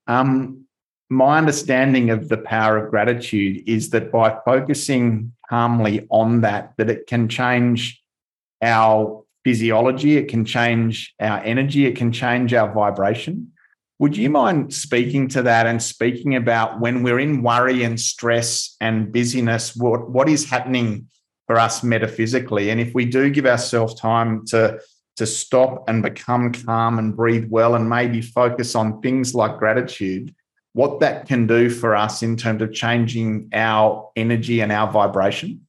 [0.07, 0.62] Um,
[1.13, 6.89] my understanding of the power of gratitude is that by focusing calmly on that, that
[6.89, 8.03] it can change
[8.63, 13.53] our physiology, it can change our energy, it can change our vibration.
[13.99, 18.75] Would you mind speaking to that and speaking about when we're in worry and stress
[18.81, 21.09] and busyness, what, what is happening
[21.47, 22.71] for us metaphysically?
[22.71, 24.81] And if we do give ourselves time to,
[25.17, 30.35] to stop and become calm and breathe well and maybe focus on things like gratitude,
[30.75, 35.67] what that can do for us in terms of changing our energy and our vibration?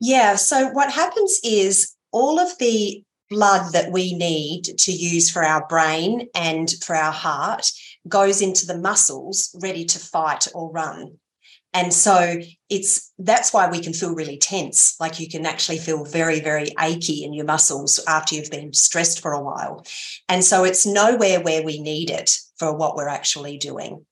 [0.00, 0.36] Yeah.
[0.36, 5.66] So, what happens is all of the blood that we need to use for our
[5.66, 7.70] brain and for our heart
[8.06, 11.18] goes into the muscles ready to fight or run.
[11.72, 12.36] And so
[12.70, 14.94] it's that's why we can feel really tense.
[15.00, 19.20] Like you can actually feel very, very achy in your muscles after you've been stressed
[19.20, 19.84] for a while.
[20.28, 24.04] And so it's nowhere where we need it for what we're actually doing.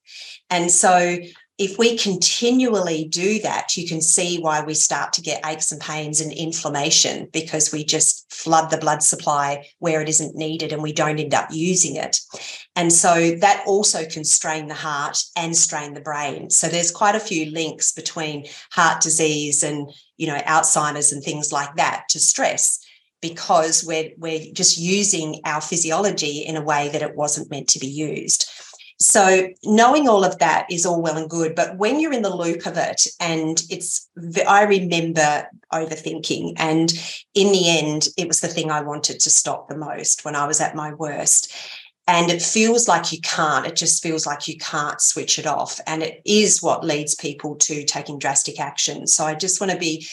[0.51, 1.19] And so
[1.59, 5.81] if we continually do that, you can see why we start to get aches and
[5.81, 10.83] pains and inflammation because we just flood the blood supply where it isn't needed and
[10.83, 12.19] we don't end up using it.
[12.75, 16.51] And so that also can strain the heart and strain the brain.
[16.51, 21.53] So there's quite a few links between heart disease and, you know, Alzheimer's and things
[21.53, 22.85] like that to stress
[23.23, 27.79] because we're, we're just using our physiology in a way that it wasn't meant to
[27.79, 28.51] be used.
[29.01, 32.35] So knowing all of that is all well and good, but when you're in the
[32.35, 34.09] loop of it, and it's,
[34.47, 36.93] I remember overthinking, and
[37.35, 40.47] in the end, it was the thing I wanted to stop the most when I
[40.47, 41.53] was at my worst.
[42.07, 45.81] And it feels like you can't, it just feels like you can't switch it off.
[45.87, 49.07] And it is what leads people to taking drastic action.
[49.07, 50.07] So I just want to be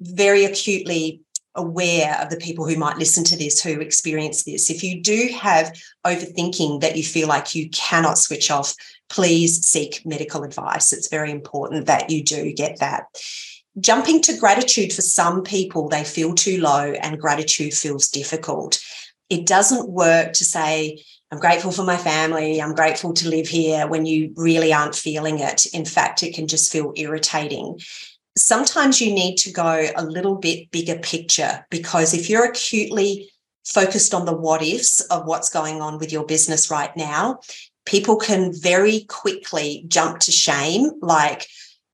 [0.00, 1.20] very acutely
[1.54, 4.70] aware of the people who might listen to this who experience this.
[4.70, 5.72] If you do have
[6.04, 8.74] overthinking that you feel like you cannot switch off,
[9.08, 10.92] please seek medical advice.
[10.92, 13.06] It's very important that you do get that.
[13.80, 18.80] Jumping to gratitude for some people, they feel too low and gratitude feels difficult.
[19.30, 22.62] It doesn't work to say, I'm grateful for my family.
[22.62, 25.66] I'm grateful to live here when you really aren't feeling it.
[25.66, 27.80] In fact, it can just feel irritating
[28.36, 33.30] sometimes you need to go a little bit bigger picture because if you're acutely
[33.64, 37.38] focused on the what ifs of what's going on with your business right now,
[37.86, 41.46] people can very quickly jump to shame like,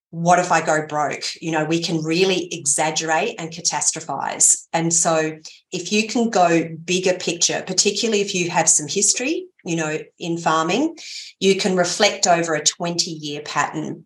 [0.09, 1.23] what if I go broke?
[1.41, 4.67] You know, we can really exaggerate and catastrophize.
[4.73, 5.39] And so,
[5.71, 10.37] if you can go bigger picture, particularly if you have some history, you know, in
[10.37, 10.97] farming,
[11.39, 14.05] you can reflect over a 20 year pattern.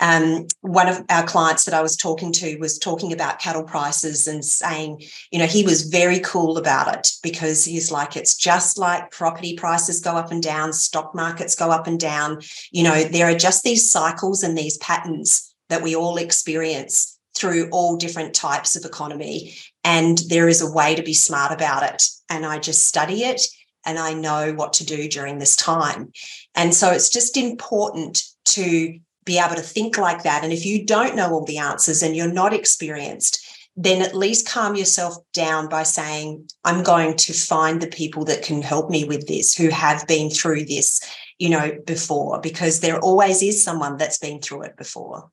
[0.00, 4.26] Um, one of our clients that I was talking to was talking about cattle prices
[4.26, 8.78] and saying, you know, he was very cool about it because he's like, it's just
[8.78, 12.40] like property prices go up and down, stock markets go up and down.
[12.70, 17.68] You know, there are just these cycles and these patterns that we all experience through
[17.70, 19.54] all different types of economy.
[19.84, 22.02] And there is a way to be smart about it.
[22.30, 23.42] And I just study it
[23.86, 26.12] and I know what to do during this time.
[26.54, 30.44] And so it's just important to be able to think like that.
[30.44, 33.44] And if you don't know all the answers and you're not experienced,
[33.76, 38.42] then at least calm yourself down by saying, I'm going to find the people that
[38.42, 41.00] can help me with this, who have been through this,
[41.38, 45.30] you know, before, because there always is someone that's been through it before.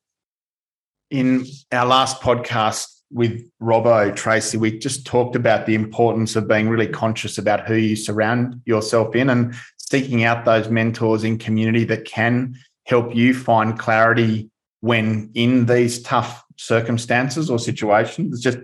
[1.09, 6.67] In our last podcast, with Robbo, Tracy, we just talked about the importance of being
[6.67, 11.83] really conscious about who you surround yourself in and seeking out those mentors in community
[11.85, 14.49] that can help you find clarity
[14.81, 18.33] when in these tough circumstances or situations.
[18.33, 18.57] It's just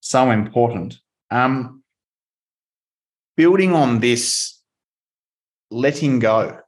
[0.00, 0.98] so important.
[1.30, 1.82] Um,
[3.36, 4.60] building on this,
[5.70, 6.58] letting go.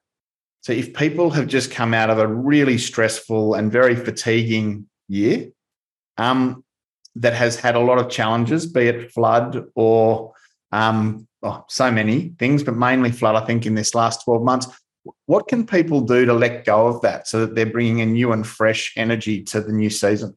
[0.63, 5.51] So, if people have just come out of a really stressful and very fatiguing year
[6.17, 6.64] um,
[7.17, 10.33] that has had a lot of challenges, be it flood or
[10.73, 14.67] um, oh, so many things, but mainly flood, I think, in this last 12 months.
[15.27, 18.33] What can people do to let go of that so that they're bringing a new
[18.33, 20.37] and fresh energy to the new season?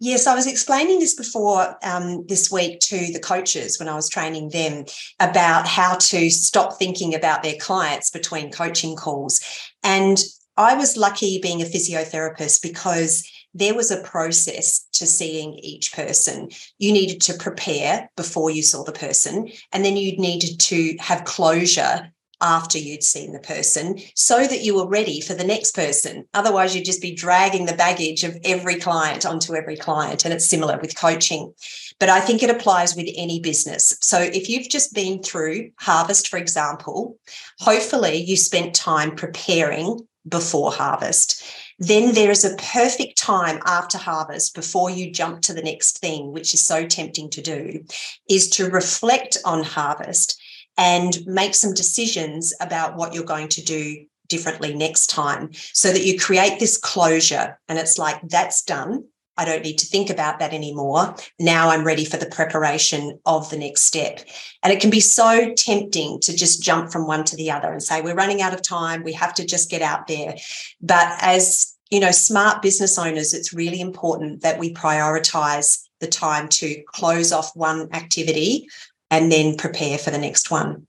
[0.00, 4.10] Yes, I was explaining this before um, this week to the coaches when I was
[4.10, 4.84] training them
[5.20, 9.40] about how to stop thinking about their clients between coaching calls.
[9.82, 10.18] And
[10.56, 16.50] I was lucky being a physiotherapist because there was a process to seeing each person.
[16.78, 21.24] You needed to prepare before you saw the person, and then you needed to have
[21.24, 26.26] closure after you'd seen the person so that you were ready for the next person.
[26.34, 30.24] Otherwise, you'd just be dragging the baggage of every client onto every client.
[30.24, 31.54] And it's similar with coaching.
[31.98, 33.96] But I think it applies with any business.
[34.02, 37.18] So if you've just been through harvest, for example,
[37.60, 41.44] hopefully you spent time preparing before harvest.
[41.78, 46.32] Then there is a perfect time after harvest before you jump to the next thing,
[46.32, 47.84] which is so tempting to do,
[48.28, 50.40] is to reflect on harvest
[50.76, 56.04] and make some decisions about what you're going to do differently next time so that
[56.04, 59.04] you create this closure and it's like that's done
[59.36, 61.14] I don't need to think about that anymore.
[61.40, 64.20] Now I'm ready for the preparation of the next step.
[64.62, 67.82] And it can be so tempting to just jump from one to the other and
[67.82, 69.02] say, we're running out of time.
[69.02, 70.36] We have to just get out there.
[70.80, 76.48] But as you know, smart business owners, it's really important that we prioritize the time
[76.48, 78.68] to close off one activity
[79.10, 80.86] and then prepare for the next one.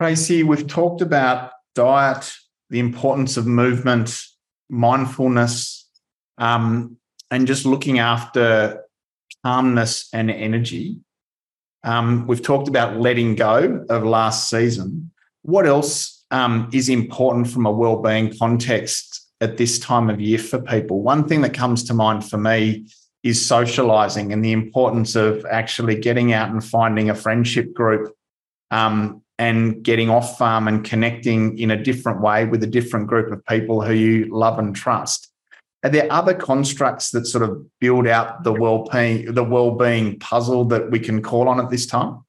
[0.00, 2.32] Tracy, we've talked about diet,
[2.70, 4.22] the importance of movement,
[4.68, 5.88] mindfulness,
[6.38, 6.96] um,
[7.30, 8.84] and just looking after
[9.44, 11.00] calmness and energy.
[11.84, 15.10] Um, we've talked about letting go of last season.
[15.42, 20.60] What else um, is important from a well-being context at this time of year for
[20.60, 21.02] people?
[21.02, 22.86] One thing that comes to mind for me
[23.22, 28.12] is socializing and the importance of actually getting out and finding a friendship group
[28.70, 33.30] um, and getting off farm and connecting in a different way with a different group
[33.30, 35.32] of people who you love and trust.
[35.84, 40.90] Are there other constructs that sort of build out the well-being, the well-being puzzle that
[40.90, 42.24] we can call on at this time?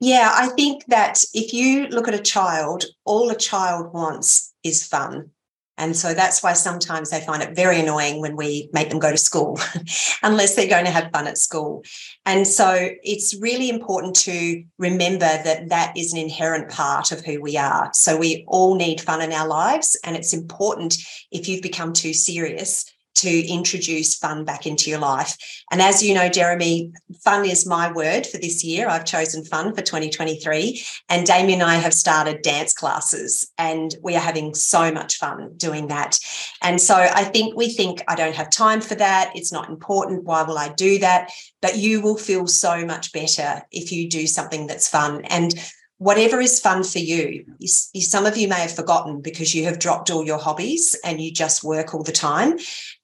[0.00, 4.84] Yeah, I think that if you look at a child, all a child wants is
[4.84, 5.30] fun.
[5.78, 9.10] And so that's why sometimes they find it very annoying when we make them go
[9.10, 9.60] to school,
[10.22, 11.84] unless they're going to have fun at school.
[12.24, 17.40] And so it's really important to remember that that is an inherent part of who
[17.40, 17.90] we are.
[17.92, 19.98] So we all need fun in our lives.
[20.04, 20.96] And it's important
[21.30, 25.36] if you've become too serious to introduce fun back into your life.
[25.70, 26.92] And as you know, Jeremy,
[27.24, 28.88] fun is my word for this year.
[28.88, 30.82] I've chosen fun for 2023.
[31.08, 35.54] And Damien and I have started dance classes, and we are having so much fun
[35.56, 36.18] doing that.
[36.62, 39.32] And so I think we think, I don't have time for that.
[39.34, 40.24] It's not important.
[40.24, 41.30] Why will I do that?
[41.62, 45.24] But you will feel so much better if you do something that's fun.
[45.24, 45.54] And
[45.98, 47.44] whatever is fun for you.
[47.64, 51.32] Some of you may have forgotten because you have dropped all your hobbies and you
[51.32, 52.58] just work all the time.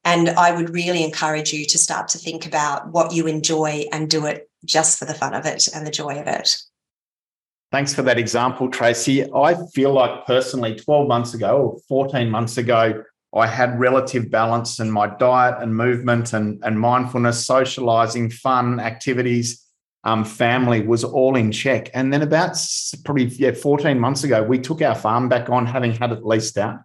[0.04, 4.10] And I would really encourage you to start to think about what you enjoy and
[4.10, 6.56] do it just for the fun of it and the joy of it.
[7.70, 9.32] Thanks for that example, Tracy.
[9.32, 13.02] I feel like personally, 12 months ago or 14 months ago,
[13.34, 19.62] I had relative balance in my diet and movement and, and mindfulness, socializing, fun activities
[20.04, 21.90] um, family was all in check.
[21.94, 22.56] And then about
[23.04, 26.58] probably yeah, 14 months ago, we took our farm back on, having had it leased
[26.58, 26.80] out.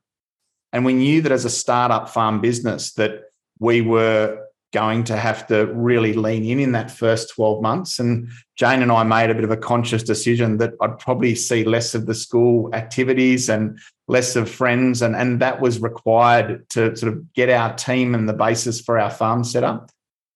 [0.78, 5.48] And we knew that as a startup farm business that we were going to have
[5.48, 7.98] to really lean in in that first 12 months.
[7.98, 11.64] And Jane and I made a bit of a conscious decision that I'd probably see
[11.64, 15.02] less of the school activities and less of friends.
[15.02, 19.00] And, and that was required to sort of get our team and the basis for
[19.00, 19.90] our farm set up.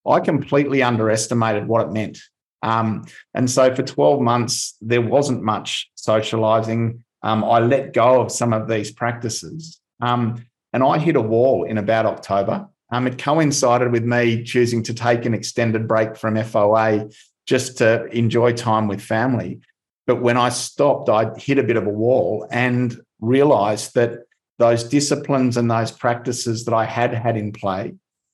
[0.07, 2.17] I completely underestimated what it meant.
[2.63, 7.03] Um, and so for 12 months, there wasn't much socializing.
[7.21, 9.77] Um, I let go of some of these practices.
[10.01, 12.67] Um, and I hit a wall in about October.
[12.91, 17.13] Um, it coincided with me choosing to take an extended break from FOA
[17.45, 19.61] just to enjoy time with family.
[20.07, 24.19] But when I stopped, I hit a bit of a wall and realized that
[24.59, 27.93] those disciplines and those practices that I had had in play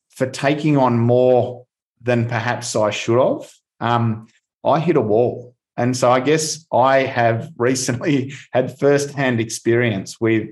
[0.09, 1.65] for taking on more
[2.01, 4.27] than perhaps I should have, um,
[4.63, 5.55] I hit a wall.
[5.77, 10.49] And so I guess I have recently had firsthand experience with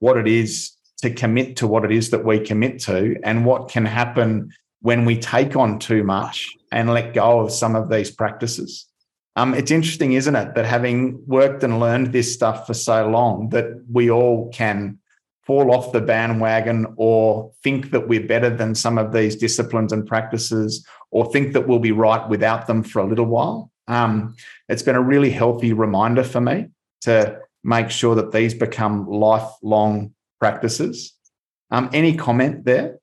[0.00, 0.72] what it is
[1.02, 5.04] to commit to what it is that we commit to and what can happen when
[5.04, 8.86] we take on too much and let go of some of these practices.
[9.36, 13.50] Um, it's interesting, isn't it, that having worked and learned this stuff for so long,
[13.50, 14.98] that we all can
[15.46, 20.06] fall off the bandwagon or think that we're better than some of these disciplines and
[20.06, 23.70] practices or think that we'll be right without them for a little while.
[23.86, 24.34] Um,
[24.68, 26.66] it's been a really healthy reminder for me
[27.02, 31.14] to make sure that these become lifelong practices.
[31.70, 32.98] Um, any comment there?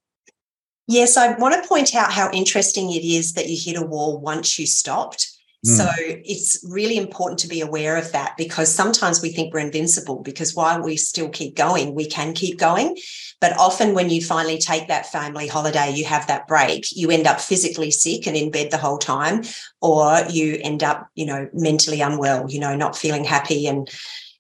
[0.88, 4.20] Yes, I want to point out how interesting it is that you hit a wall
[4.20, 5.36] once you stopped.
[5.66, 6.22] So hmm.
[6.24, 10.54] it's really important to be aware of that because sometimes we think we're invincible because
[10.54, 12.96] while we still keep going, we can keep going.
[13.42, 17.26] But often when you finally take that family holiday, you have that break, you end
[17.26, 19.42] up physically sick and in bed the whole time,
[19.82, 23.90] or you end up, you know, mentally unwell, you know, not feeling happy and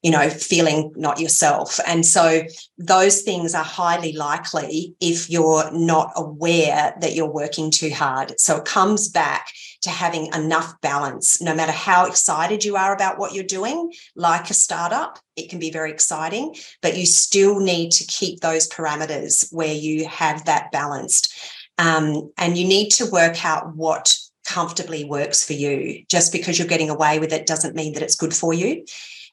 [0.05, 1.79] you know, feeling not yourself.
[1.87, 2.43] And so
[2.77, 8.39] those things are highly likely if you're not aware that you're working too hard.
[8.39, 9.47] So it comes back
[9.81, 14.47] to having enough balance, no matter how excited you are about what you're doing, like
[14.51, 16.53] a startup, it can be very exciting,
[16.83, 21.33] but you still need to keep those parameters where you have that balanced.
[21.79, 26.05] Um, and you need to work out what comfortably works for you.
[26.11, 28.85] Just because you're getting away with it doesn't mean that it's good for you.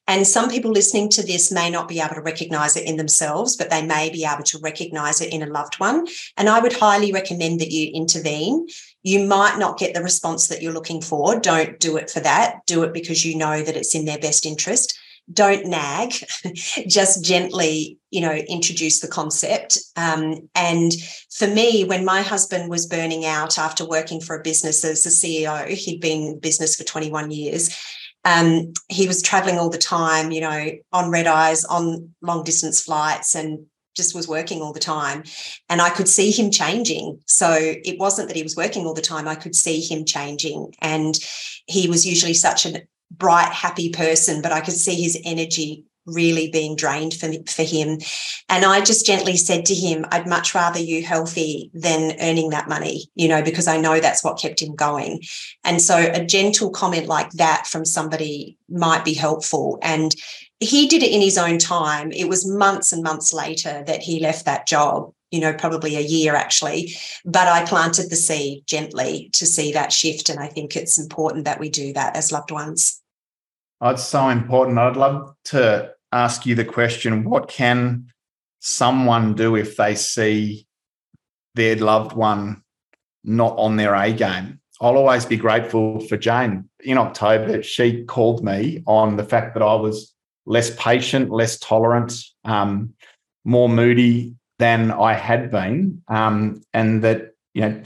[0.09, 3.57] And some people listening to this may not be able to recognize it in themselves,
[3.57, 6.07] but they may be able to recognize it in a loved one.
[6.37, 8.67] And I would highly recommend that you intervene.
[9.05, 11.39] You might not get the response that you're looking for.
[11.39, 12.67] Don't do it for that.
[12.67, 14.99] Do it because you know that it's in their best interest.
[15.33, 16.15] Don't nag,
[16.89, 19.79] just gently, you know, introduce the concept.
[19.97, 20.93] Um, and
[21.31, 25.11] for me, when my husband was burning out after working for a business as a
[25.11, 27.71] CEO, he'd been in business for 21 years
[28.25, 32.81] um, he was traveling all the time, you know, on red eyes, on long distance
[32.81, 35.25] flights, and just was working all the time.
[35.69, 37.21] And I could see him changing.
[37.27, 40.73] So it wasn't that he was working all the time, I could see him changing.
[40.81, 41.19] And
[41.67, 46.51] he was usually such a bright, happy person, but I could see his energy really
[46.51, 47.99] being drained for, for him.
[48.49, 52.69] And I just gently said to him, I'd much rather you healthy than earning that
[52.69, 55.23] money, you know, because I know that's what kept him going.
[55.65, 59.79] And so a gentle comment like that from somebody might be helpful.
[59.83, 60.15] And
[60.61, 62.13] he did it in his own time.
[62.13, 65.13] It was months and months later that he left that job.
[65.31, 66.95] You know, probably a year actually,
[67.25, 70.29] but I planted the seed gently to see that shift.
[70.29, 73.01] And I think it's important that we do that as loved ones.
[73.81, 74.79] Oh, it's so important.
[74.79, 78.07] I'd love to ask you the question what can
[78.61, 80.67] someone do if they see
[81.55, 82.63] their loved one
[83.25, 84.61] not on their A game?
[84.81, 86.69] I'll always be grateful for Jane.
[86.81, 90.13] In October, she called me on the fact that I was
[90.45, 92.93] less patient, less tolerant, um,
[93.45, 97.83] more moody than I had been, um, and that you know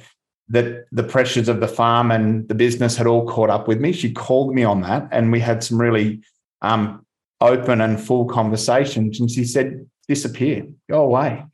[0.48, 3.92] that the pressures of the farm and the business had all caught up with me.
[3.92, 6.22] She called me on that, and we had some really
[6.62, 7.05] um,
[7.40, 9.20] open and full conversations.
[9.20, 11.44] And she said, "Disappear, go away,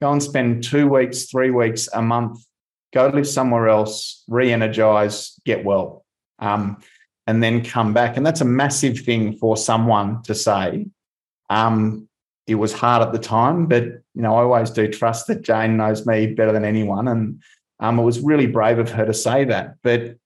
[0.00, 2.44] go and spend two weeks, three weeks, a month,
[2.92, 6.04] go live somewhere else, re-energize, get well,
[6.38, 6.78] um,
[7.26, 10.86] and then come back." And that's a massive thing for someone to say.
[11.50, 12.08] Um,
[12.46, 15.76] it was hard at the time, but you know, I always do trust that Jane
[15.76, 17.42] knows me better than anyone, and
[17.80, 19.74] um, it was really brave of her to say that.
[19.82, 20.16] But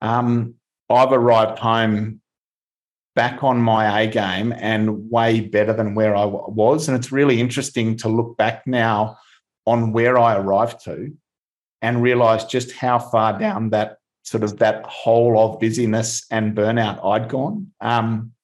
[0.00, 0.54] um,
[0.90, 2.20] I've arrived home
[3.18, 6.86] back on my A game and way better than where I was.
[6.86, 9.18] And it's really interesting to look back now
[9.66, 11.12] on where I arrived to
[11.82, 17.04] and realize just how far down that sort of that hole of busyness and burnout
[17.04, 17.72] I'd gone.
[17.80, 18.34] Um,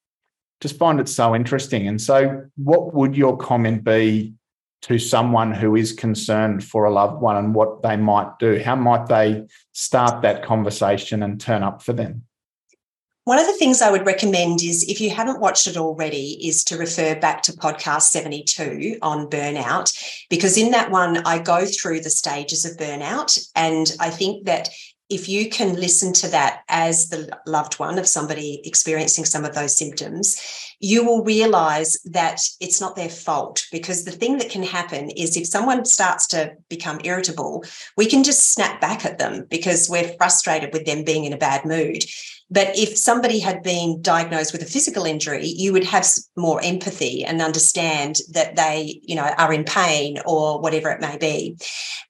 [0.61, 1.87] just find it so interesting.
[1.87, 4.35] And so, what would your comment be
[4.83, 8.59] to someone who is concerned for a loved one and what they might do?
[8.59, 12.25] How might they start that conversation and turn up for them?
[13.25, 16.63] One of the things I would recommend is if you haven't watched it already, is
[16.65, 19.97] to refer back to podcast 72 on burnout,
[20.29, 23.39] because in that one, I go through the stages of burnout.
[23.57, 24.69] And I think that
[25.09, 29.55] if you can listen to that as the loved one of somebody experiencing some of
[29.55, 30.37] those symptoms,
[30.85, 35.35] you will realize that it's not their fault because the thing that can happen is
[35.35, 37.65] if someone starts to become irritable,
[37.97, 41.39] we can just snap back at them because we're frustrated with them being in a
[41.39, 42.05] bad mood.
[42.51, 46.07] But if somebody had been diagnosed with a physical injury, you would have
[46.37, 51.17] more empathy and understand that they, you know, are in pain or whatever it may
[51.17, 51.57] be.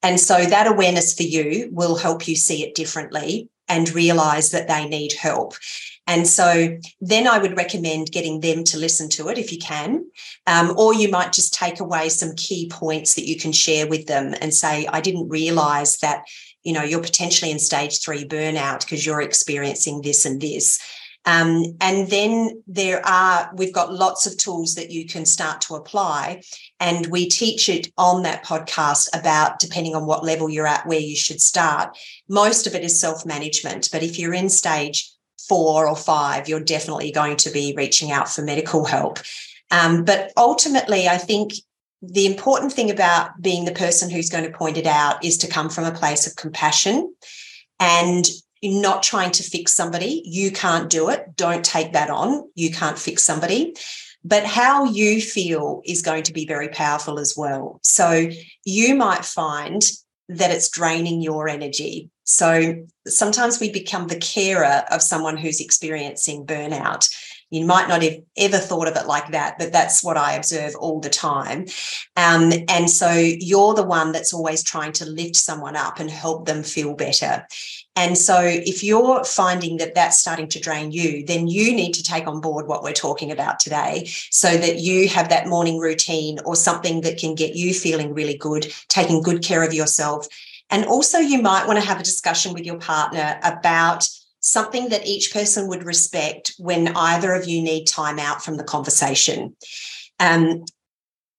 [0.03, 4.67] And so that awareness for you will help you see it differently and realize that
[4.67, 5.53] they need help.
[6.07, 10.05] And so then I would recommend getting them to listen to it if you can.
[10.45, 14.05] Um, or you might just take away some key points that you can share with
[14.05, 16.25] them and say, I didn't realize that
[16.63, 20.79] you know you're potentially in stage three burnout because you're experiencing this and this.
[21.27, 25.75] Um, and then there are we've got lots of tools that you can start to
[25.75, 26.43] apply.
[26.79, 30.99] And we teach it on that podcast about depending on what level you're at where
[30.99, 31.97] you should start.
[32.29, 35.09] Most of it is self-management but if you're in stage
[35.47, 39.19] four or five you're definitely going to be reaching out for medical help
[39.71, 41.53] um, but ultimately i think
[42.01, 45.47] the important thing about being the person who's going to point it out is to
[45.47, 47.13] come from a place of compassion
[47.79, 48.25] and
[48.63, 50.21] not trying to fix somebody.
[50.25, 51.35] You can't do it.
[51.35, 52.49] Don't take that on.
[52.55, 53.75] You can't fix somebody.
[54.23, 57.79] But how you feel is going to be very powerful as well.
[57.83, 58.29] So
[58.63, 59.83] you might find
[60.29, 62.09] that it's draining your energy.
[62.25, 67.07] So sometimes we become the carer of someone who's experiencing burnout.
[67.51, 70.75] You might not have ever thought of it like that, but that's what I observe
[70.75, 71.67] all the time.
[72.17, 76.47] Um, and so you're the one that's always trying to lift someone up and help
[76.47, 77.45] them feel better.
[77.97, 82.03] And so, if you're finding that that's starting to drain you, then you need to
[82.03, 86.39] take on board what we're talking about today so that you have that morning routine
[86.43, 90.27] or something that can get you feeling really good, taking good care of yourself.
[90.69, 94.07] And also, you might want to have a discussion with your partner about
[94.39, 98.63] something that each person would respect when either of you need time out from the
[98.63, 99.55] conversation.
[100.19, 100.65] Um,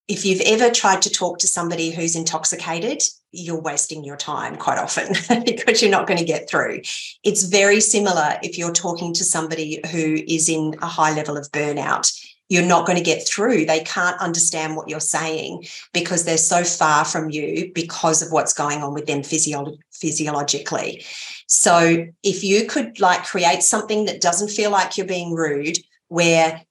[0.09, 3.03] if you've ever tried to talk to somebody who's intoxicated,
[3.33, 5.15] you're wasting your time quite often
[5.45, 6.81] because you're not going to get through.
[7.25, 11.51] It's very similar if you're talking to somebody who is in a high level of
[11.51, 12.13] burnout.
[12.49, 13.67] You're not going to get through.
[13.67, 18.53] They can't understand what you're saying because they're so far from you because of what's
[18.53, 21.05] going on with them physio- physiologically.
[21.49, 25.79] So if you could like create something that doesn't feel like you're being rude,
[26.09, 26.63] where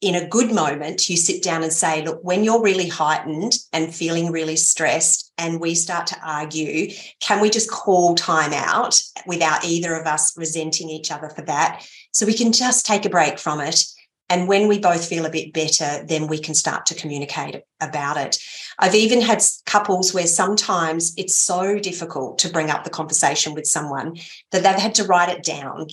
[0.00, 3.94] in a good moment, you sit down and say, look, when you're really heightened and
[3.94, 9.64] feeling really stressed, and we start to argue, can we just call time out without
[9.64, 11.86] either of us resenting each other for that?
[12.12, 13.84] So we can just take a break from it
[14.30, 18.16] and when we both feel a bit better, then we can start to communicate about
[18.16, 18.38] it.
[18.78, 23.66] I've even had couples where sometimes it's so difficult to bring up the conversation with
[23.66, 24.18] someone
[24.52, 25.88] that they've had to write it down.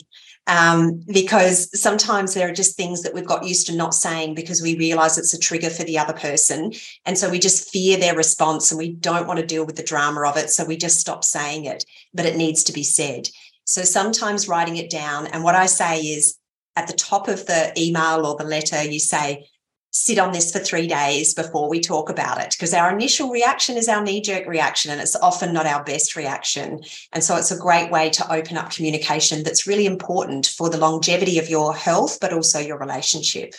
[0.46, 4.62] Um, because sometimes there are just things that we've got used to not saying because
[4.62, 6.72] we realize it's a trigger for the other person.
[7.06, 9.84] And so we just fear their response and we don't want to deal with the
[9.84, 10.50] drama of it.
[10.50, 11.84] So we just stop saying it,
[12.14, 13.28] but it needs to be said.
[13.66, 15.28] So sometimes writing it down.
[15.28, 16.38] And what I say is,
[16.78, 19.50] at the top of the email or the letter, you say,
[19.90, 23.78] sit on this for three days before we talk about it because our initial reaction
[23.78, 26.80] is our knee jerk reaction and it's often not our best reaction.
[27.12, 30.78] And so it's a great way to open up communication that's really important for the
[30.78, 33.56] longevity of your health, but also your relationship.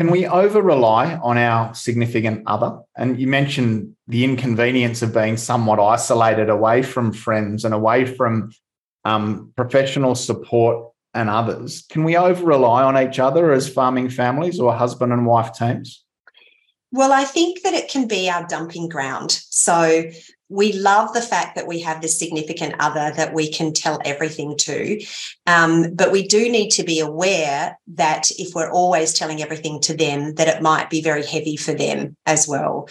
[0.00, 2.80] Can we over rely on our significant other?
[2.96, 8.50] And you mentioned the inconvenience of being somewhat isolated away from friends and away from
[9.04, 14.60] um, professional support and others, can we over rely on each other as farming families
[14.60, 16.04] or husband and wife teams?
[16.92, 19.30] Well, I think that it can be our dumping ground.
[19.50, 20.10] So
[20.48, 24.56] we love the fact that we have this significant other that we can tell everything
[24.58, 25.00] to.
[25.46, 29.96] Um, but we do need to be aware that if we're always telling everything to
[29.96, 32.88] them, that it might be very heavy for them as well.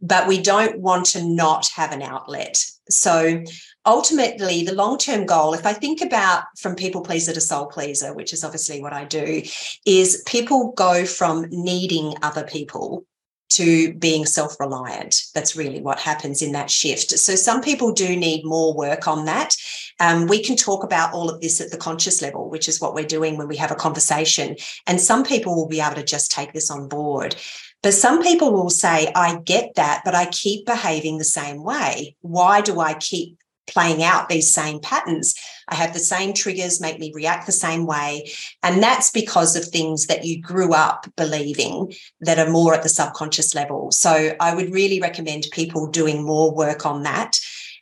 [0.00, 2.64] But we don't want to not have an outlet.
[2.88, 3.44] So
[3.84, 8.32] ultimately the long-term goal if i think about from people pleaser to soul pleaser which
[8.32, 9.42] is obviously what i do
[9.86, 13.04] is people go from needing other people
[13.52, 15.24] to being self-reliant.
[15.34, 17.10] That's really what happens in that shift.
[17.10, 19.54] So some people do need more work on that.
[20.00, 22.94] Um, we can talk about all of this at the conscious level which is what
[22.94, 24.56] we're doing when we have a conversation.
[24.86, 27.36] And some people will be able to just take this on board.
[27.82, 32.16] But some people will say, I get that, but I keep behaving the same way.
[32.20, 35.34] Why do I keep playing out these same patterns.
[35.68, 38.30] I have the same triggers make me react the same way.
[38.62, 42.88] And that's because of things that you grew up believing that are more at the
[42.88, 43.90] subconscious level.
[43.92, 47.38] So I would really recommend people doing more work on that.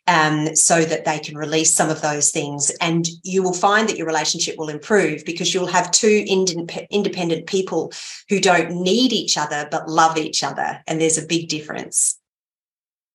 [0.06, 2.70] um, so that they can release some of those things.
[2.80, 7.92] And you will find that your relationship will improve because you'll have two independent people
[8.28, 10.82] who don't need each other but love each other.
[10.88, 12.18] And there's a big difference.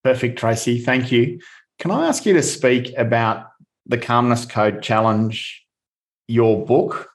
[0.03, 0.79] Perfect, Tracy.
[0.79, 1.39] Thank you.
[1.79, 3.47] Can I ask you to speak about
[3.85, 5.65] the Calmness Code Challenge,
[6.27, 7.09] your book,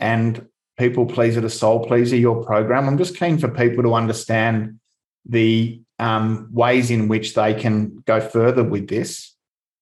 [0.00, 0.48] and
[0.78, 2.88] People Pleaser to Soul Pleaser, your program?
[2.88, 4.80] I'm just keen for people to understand
[5.24, 9.36] the um, ways in which they can go further with this,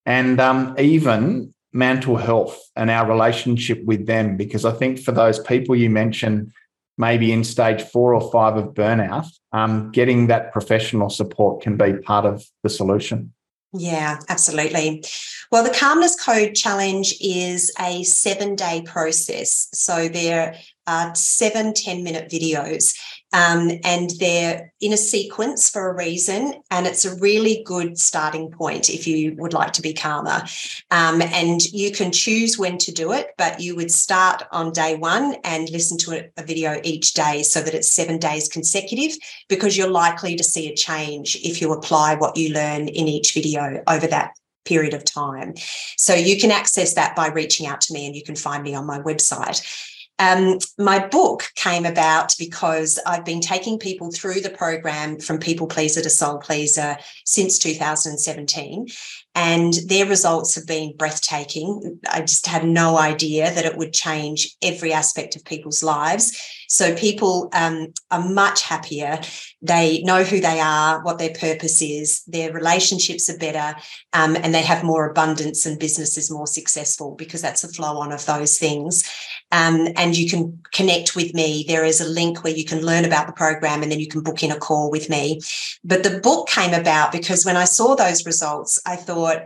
[0.04, 4.36] and um, even mental health and our relationship with them.
[4.36, 6.52] Because I think for those people you mentioned,
[6.98, 11.94] maybe in stage four or five of burnout, um, getting that professional support can be
[11.94, 13.32] part of the solution.
[13.72, 15.04] Yeah, absolutely.
[15.52, 19.68] Well, the Calmness Code Challenge is a seven day process.
[19.72, 20.56] So there
[20.88, 22.96] are seven 10 minute videos.
[23.32, 26.62] Um, and they're in a sequence for a reason.
[26.70, 30.42] And it's a really good starting point if you would like to be calmer.
[30.90, 34.96] Um, and you can choose when to do it, but you would start on day
[34.96, 39.16] one and listen to a, a video each day so that it's seven days consecutive,
[39.48, 43.32] because you're likely to see a change if you apply what you learn in each
[43.32, 44.32] video over that
[44.64, 45.54] period of time.
[45.96, 48.74] So you can access that by reaching out to me and you can find me
[48.74, 49.62] on my website.
[50.20, 55.66] Um, my book came about because I've been taking people through the program from people
[55.66, 58.86] pleaser to soul pleaser since 2017.
[59.34, 62.00] And their results have been breathtaking.
[62.10, 66.38] I just had no idea that it would change every aspect of people's lives.
[66.70, 69.18] So people um, are much happier.
[69.60, 73.76] They know who they are, what their purpose is, their relationships are better,
[74.12, 77.98] um, and they have more abundance and business is more successful because that's a flow
[77.98, 79.02] on of those things.
[79.50, 81.64] Um, and you can connect with me.
[81.66, 84.22] There is a link where you can learn about the program and then you can
[84.22, 85.40] book in a call with me.
[85.82, 89.42] But the book came about because when I saw those results, I thought,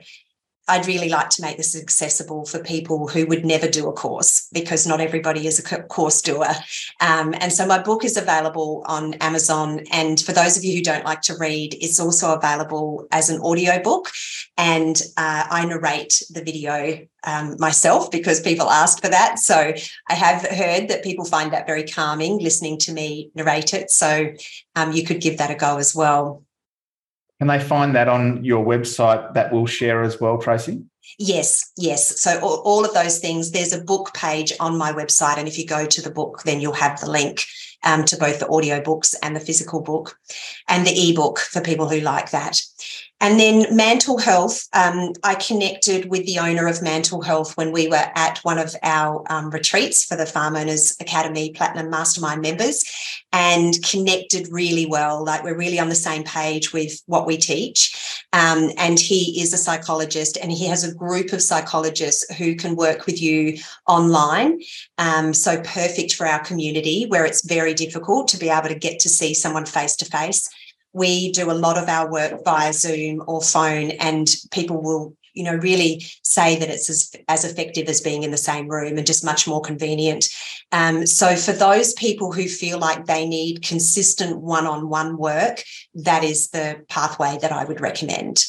[0.67, 4.49] I'd really like to make this accessible for people who would never do a course
[4.53, 6.55] because not everybody is a course doer.
[7.01, 9.81] Um, and so my book is available on Amazon.
[9.93, 13.41] And for those of you who don't like to read, it's also available as an
[13.43, 14.09] audio book.
[14.57, 19.39] And uh, I narrate the video um, myself because people asked for that.
[19.39, 19.75] So
[20.09, 23.91] I have heard that people find that very calming listening to me narrate it.
[23.91, 24.33] So
[24.77, 26.43] um, you could give that a go as well.
[27.45, 30.83] Can they find that on your website that we'll share as well, Tracy?
[31.19, 32.19] Yes, yes.
[32.23, 33.51] So all, all, of those things.
[33.51, 36.63] There's a book page on my website, and if you go to the book, then
[36.63, 37.45] you'll have the link
[37.83, 40.19] um, to both the audio books and the physical book,
[40.69, 42.63] and the ebook for people who like that.
[43.21, 47.89] And then Mantle Health, um, I connected with the owner of Mantle Health when we
[47.89, 52.85] were at one of our um, retreats for the Farm Owners Academy Platinum Mastermind members
[53.33, 55.25] and connected really well.
[55.25, 58.25] Like we're really on the same page with what we teach.
[58.33, 62.77] Um, and he is a psychologist and he has a group of psychologists who can
[62.77, 64.61] work with you online.
[64.99, 68.99] Um, so perfect for our community where it's very difficult to be able to get
[69.01, 70.49] to see someone face to face
[70.95, 75.43] we do a lot of our work via Zoom or phone, and people will, you
[75.43, 79.07] know, really say that it's as, as effective as being in the same room and
[79.07, 80.29] just much more convenient.
[80.73, 85.65] Um, so, for those people who feel like they need consistent one on one work,
[85.95, 88.45] that is the pathway that I would recommend.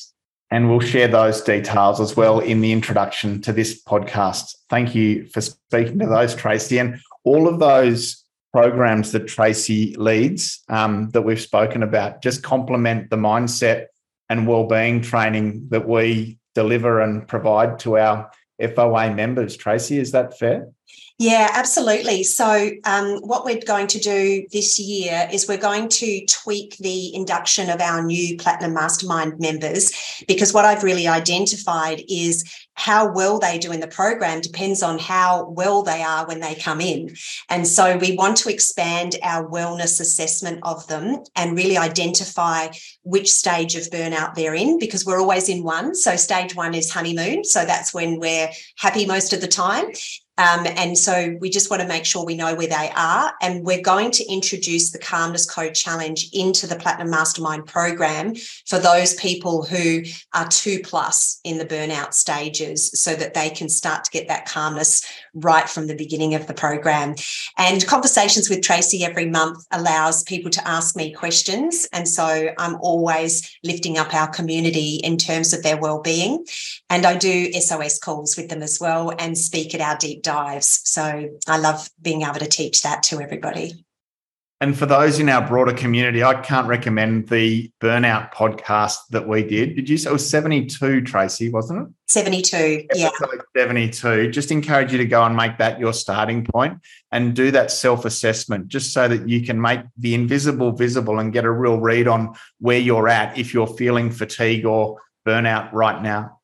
[0.51, 4.55] And we'll share those details as well in the introduction to this podcast.
[4.69, 6.77] Thank you for speaking to those, Tracy.
[6.77, 8.23] And all of those
[8.55, 13.87] programs that Tracy leads um, that we've spoken about just complement the mindset
[14.29, 18.31] and well-being training that we deliver and provide to our
[18.61, 19.57] FOA members.
[19.57, 20.69] Tracy, is that fair?
[21.17, 22.23] Yeah, absolutely.
[22.23, 27.15] So, um, what we're going to do this year is we're going to tweak the
[27.15, 29.93] induction of our new Platinum Mastermind members
[30.27, 32.43] because what I've really identified is
[32.73, 36.53] how well they do in the program depends on how well they are when they
[36.53, 37.15] come in.
[37.47, 42.67] And so, we want to expand our wellness assessment of them and really identify
[43.03, 45.95] which stage of burnout they're in because we're always in one.
[45.95, 47.45] So, stage one is honeymoon.
[47.45, 49.85] So, that's when we're happy most of the time.
[50.37, 53.33] Um, and so we just want to make sure we know where they are.
[53.41, 58.35] And we're going to introduce the Calmness Code Challenge into the Platinum Mastermind program
[58.67, 63.69] for those people who are two plus in the burnout stages so that they can
[63.69, 67.15] start to get that calmness right from the beginning of the program.
[67.57, 71.87] And conversations with Tracy every month allows people to ask me questions.
[71.93, 76.45] And so I'm always lifting up our community in terms of their well-being.
[76.89, 80.81] And I do SOS calls with them as well and speak at our deep dives.
[80.83, 83.85] So I love being able to teach that to everybody.
[84.61, 89.43] And for those in our broader community, I can't recommend the burnout podcast that we
[89.43, 89.75] did.
[89.75, 91.93] Did you say it was 72, Tracy, wasn't it?
[92.07, 93.09] 72, yeah.
[93.55, 94.31] 72.
[94.31, 96.79] Just encourage you to go and make that your starting point
[97.11, 101.33] and do that self assessment just so that you can make the invisible visible and
[101.33, 106.01] get a real read on where you're at if you're feeling fatigue or burnout right
[106.01, 106.34] now.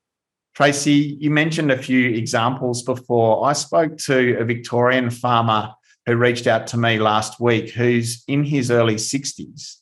[0.61, 3.47] Tracy, you mentioned a few examples before.
[3.47, 5.73] I spoke to a Victorian farmer
[6.05, 9.77] who reached out to me last week who's in his early 60s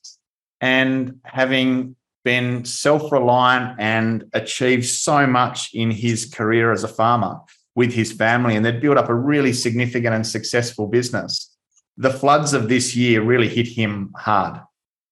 [0.61, 7.41] and having been self reliant and achieved so much in his career as a farmer
[7.75, 11.57] with his family, and they'd built up a really significant and successful business.
[11.97, 14.61] The floods of this year really hit him hard.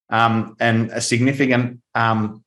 [0.10, 2.46] Um, and a significant um,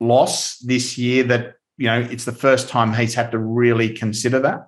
[0.00, 4.40] loss this year that, you know, it's the first time he's had to really consider
[4.40, 4.66] that.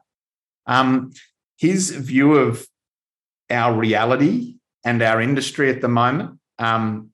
[0.66, 1.12] Um,
[1.58, 2.66] his view of
[3.50, 4.54] our reality
[4.84, 7.11] and our industry at the moment um,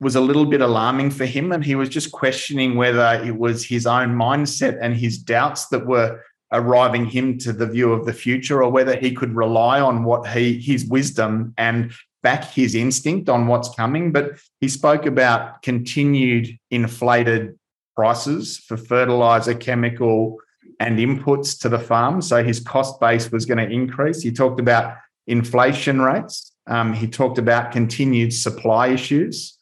[0.00, 1.52] was a little bit alarming for him.
[1.52, 5.86] And he was just questioning whether it was his own mindset and his doubts that
[5.86, 6.20] were
[6.52, 10.28] arriving him to the view of the future or whether he could rely on what
[10.28, 11.92] he his wisdom and
[12.24, 17.56] back his instinct on what's coming but he spoke about continued inflated
[17.94, 20.38] prices for fertilizer chemical
[20.78, 22.22] and inputs to the farm.
[22.22, 24.22] So his cost base was going to increase.
[24.22, 26.52] He talked about inflation rates.
[26.66, 29.58] Um, he talked about continued supply issues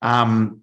[0.00, 0.62] um,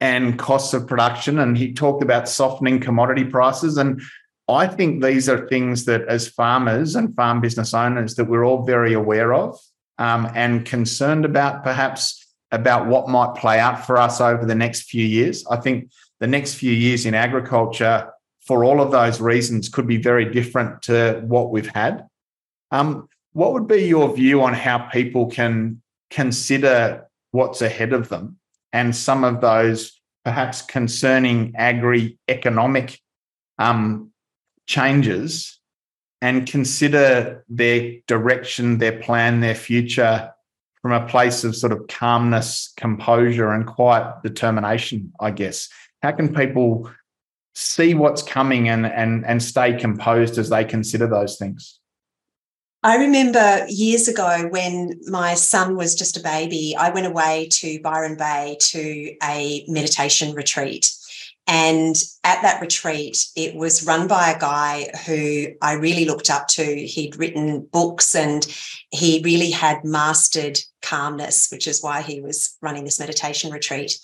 [0.00, 1.38] and costs of production.
[1.38, 3.76] And he talked about softening commodity prices.
[3.76, 4.00] And
[4.48, 8.64] I think these are things that, as farmers and farm business owners, that we're all
[8.64, 9.58] very aware of
[9.98, 14.82] um, and concerned about, perhaps about what might play out for us over the next
[14.82, 15.46] few years.
[15.46, 15.90] I think
[16.22, 18.08] the next few years in agriculture
[18.42, 22.06] for all of those reasons could be very different to what we've had.
[22.70, 28.38] Um, what would be your view on how people can consider what's ahead of them
[28.72, 33.00] and some of those perhaps concerning agri economic
[33.58, 34.12] um,
[34.66, 35.58] changes
[36.20, 40.32] and consider their direction, their plan, their future
[40.82, 45.68] from a place of sort of calmness, composure, and quiet determination, I guess?
[46.02, 46.90] How can people
[47.54, 51.78] see what's coming and and and stay composed as they consider those things
[52.84, 57.80] I remember years ago when my son was just a baby, I went away to
[57.80, 60.90] Byron Bay to a meditation retreat.
[61.46, 61.94] And
[62.24, 66.64] at that retreat, it was run by a guy who I really looked up to.
[66.64, 68.44] He'd written books and
[68.90, 73.96] he really had mastered calmness, which is why he was running this meditation retreat.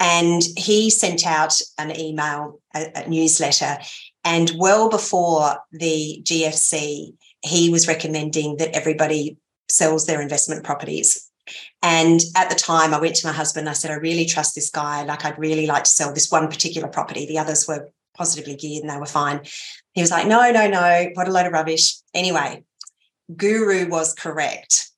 [0.00, 3.78] And he sent out an email, a, a newsletter.
[4.24, 9.36] And well before the GFC, he was recommending that everybody
[9.68, 11.28] sells their investment properties.
[11.82, 13.68] And at the time, I went to my husband.
[13.68, 15.02] I said, I really trust this guy.
[15.04, 17.26] Like, I'd really like to sell this one particular property.
[17.26, 19.40] The others were positively geared and they were fine.
[19.92, 21.96] He was like, no, no, no, what a load of rubbish.
[22.14, 22.64] Anyway,
[23.36, 24.91] Guru was correct.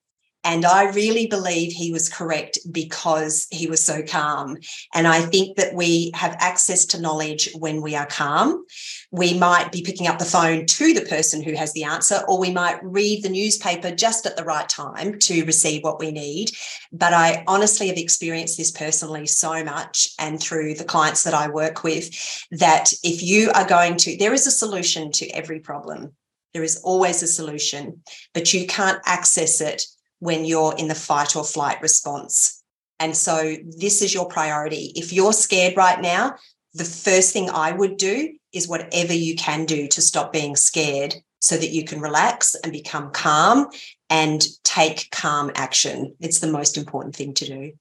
[0.45, 4.59] And I really believe he was correct because he was so calm.
[4.92, 8.66] And I think that we have access to knowledge when we are calm.
[9.11, 12.38] We might be picking up the phone to the person who has the answer, or
[12.38, 16.51] we might read the newspaper just at the right time to receive what we need.
[16.92, 21.49] But I honestly have experienced this personally so much and through the clients that I
[21.49, 22.11] work with
[22.51, 26.12] that if you are going to, there is a solution to every problem.
[26.53, 28.03] There is always a solution,
[28.34, 29.84] but you can't access it
[30.19, 32.62] when you're in the fight or flight response.
[33.01, 34.93] And so this is your priority.
[34.97, 36.37] If you're scared right now,
[36.75, 41.15] the first thing I would do is whatever you can do to stop being scared
[41.41, 43.69] so that you can relax and become calm
[44.09, 46.15] and take calm action.
[46.21, 47.73] It's the most important thing to do.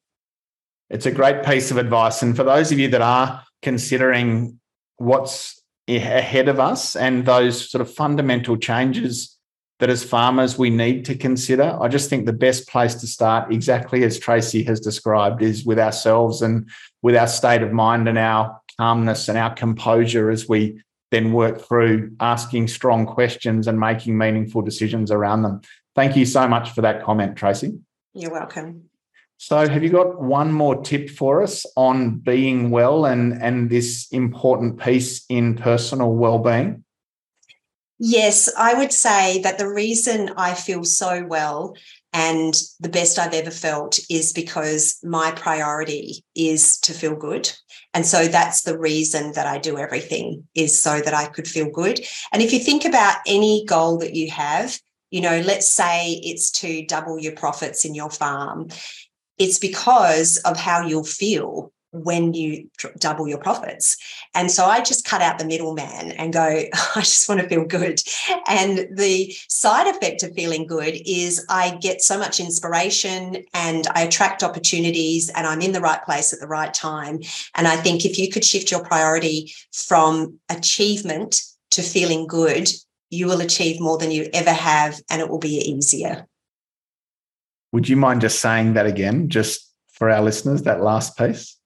[0.90, 2.22] It's a great piece of advice.
[2.22, 4.60] And for those of you that are considering
[4.98, 9.33] what's ahead of us and those sort of fundamental changes
[9.80, 11.78] that as farmers we need to consider.
[11.82, 15.80] I just think the best place to start, exactly as Tracy has described, is with
[15.80, 16.70] ourselves and
[17.02, 21.62] with our state of mind and our calmness and our composure as we then work
[21.62, 25.62] through asking strong questions and making meaningful decisions around them.
[25.96, 27.80] Thank you so much for that comment, Tracy.
[28.14, 28.90] You're welcome.
[29.38, 34.08] So, have you got one more tip for us on being well and, and this
[34.12, 36.83] important piece in personal well-being?
[38.06, 41.74] Yes, I would say that the reason I feel so well
[42.12, 47.50] and the best I've ever felt is because my priority is to feel good.
[47.94, 51.70] And so that's the reason that I do everything is so that I could feel
[51.70, 52.02] good.
[52.34, 54.80] And if you think about any goal that you have,
[55.12, 58.70] You know, let's say it's to double your profits in your farm.
[59.38, 63.96] It's because of how you'll feel when you double your profits.
[64.34, 66.42] And so I just cut out the middleman and go,
[66.96, 68.02] I just want to feel good.
[68.48, 74.02] And the side effect of feeling good is I get so much inspiration and I
[74.02, 77.22] attract opportunities and I'm in the right place at the right time.
[77.56, 81.42] And I think if you could shift your priority from achievement
[81.72, 82.70] to feeling good,
[83.12, 86.28] you will achieve more than you ever have and it will be easier.
[87.72, 91.58] Would you mind just saying that again, just for our listeners, that last piece?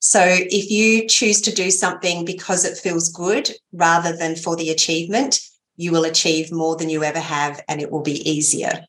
[0.00, 4.70] So if you choose to do something because it feels good rather than for the
[4.70, 5.40] achievement,
[5.76, 8.84] you will achieve more than you ever have and it will be easier.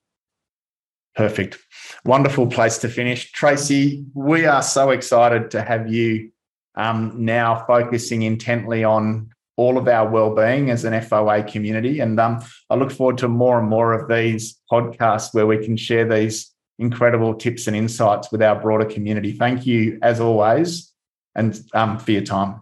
[1.16, 1.58] Perfect.
[2.06, 3.32] Wonderful place to finish.
[3.34, 6.32] Tracy, we are so excited to have you
[6.76, 12.00] um, now focusing intently on all of our well-being as an FOA community.
[12.00, 15.76] And um, I look forward to more and more of these podcasts where we can
[15.76, 19.34] share these incredible tips and insights with our broader community.
[19.34, 20.91] Thank you, as always,
[21.36, 22.62] and um, for your time.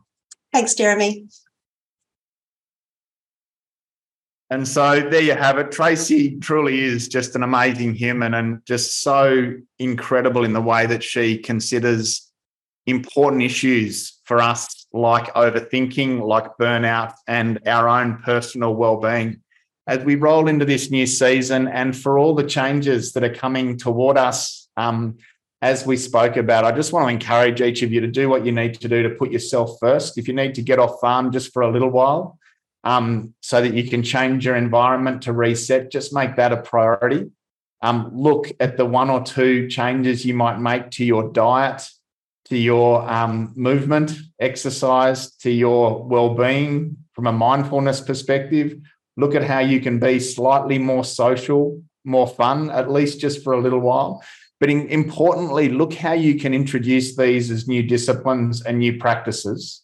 [0.52, 1.28] Thanks, Jeremy.
[4.52, 5.72] And so there you have it.
[5.72, 11.04] Tracy truly is just an amazing human and just so incredible in the way that
[11.04, 12.32] she considers
[12.88, 19.42] important issues for us, like overthinking, like burnout, and our own personal well-being.
[19.86, 23.78] As we roll into this new season, and for all the changes that are coming
[23.78, 25.18] toward us, um,
[25.62, 28.46] as we spoke about, I just want to encourage each of you to do what
[28.46, 30.18] you need to do to put yourself first.
[30.18, 32.38] If you need to get off farm just for a little while,
[32.84, 37.30] um, so that you can change your environment to reset, just make that a priority.
[37.82, 41.86] Um, look at the one or two changes you might make to your diet,
[42.46, 48.80] to your um, movement, exercise, to your well-being from a mindfulness perspective.
[49.18, 53.54] Look at how you can be slightly more social, more fun, at least just for
[53.54, 54.24] a little while.
[54.60, 59.84] But in, importantly, look how you can introduce these as new disciplines and new practices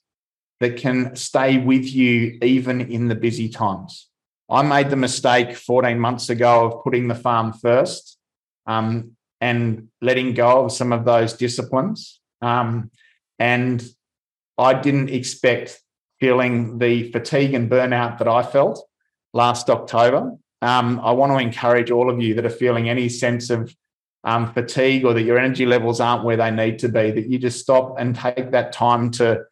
[0.60, 4.10] that can stay with you even in the busy times.
[4.50, 8.18] I made the mistake 14 months ago of putting the farm first
[8.68, 9.12] um,
[9.42, 12.20] and letting go of some of those disciplines.
[12.42, 12.92] Um,
[13.40, 13.84] and
[14.58, 15.82] I didn't expect
[16.20, 18.86] feeling the fatigue and burnout that I felt
[19.34, 20.38] last October.
[20.62, 23.76] Um, I want to encourage all of you that are feeling any sense of
[24.26, 27.38] um, fatigue or that your energy levels aren't where they need to be, that you
[27.38, 29.44] just stop and take that time to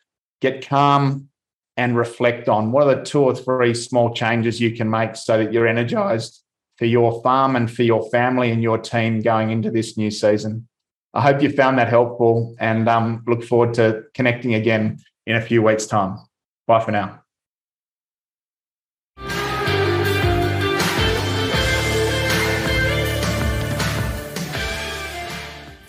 [0.41, 1.29] get calm
[1.77, 5.37] and reflect on what are the two or three small changes you can make so
[5.37, 6.43] that you're energized
[6.77, 10.67] for your farm and for your family and your team going into this new season.
[11.13, 15.41] I hope you found that helpful and um, look forward to connecting again in a
[15.41, 16.17] few weeks' time.
[16.67, 17.22] Bye for now.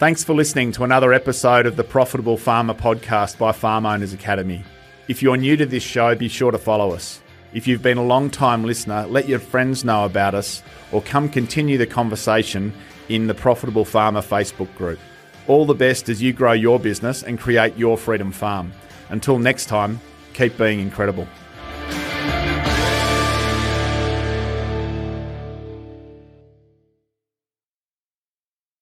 [0.05, 4.62] Thanks for listening to another episode of the Profitable Farmer podcast by Farm Owners Academy.
[5.09, 7.22] If you're new to this show, be sure to follow us.
[7.55, 11.30] If you've been a long time listener, let your friends know about us or come
[11.30, 12.70] continue the conversation
[13.09, 14.98] in the Profitable Farmer Facebook group.
[15.46, 18.74] All the best as you grow your business and create your freedom farm.
[19.09, 19.98] Until next time,
[20.34, 21.26] keep being incredible.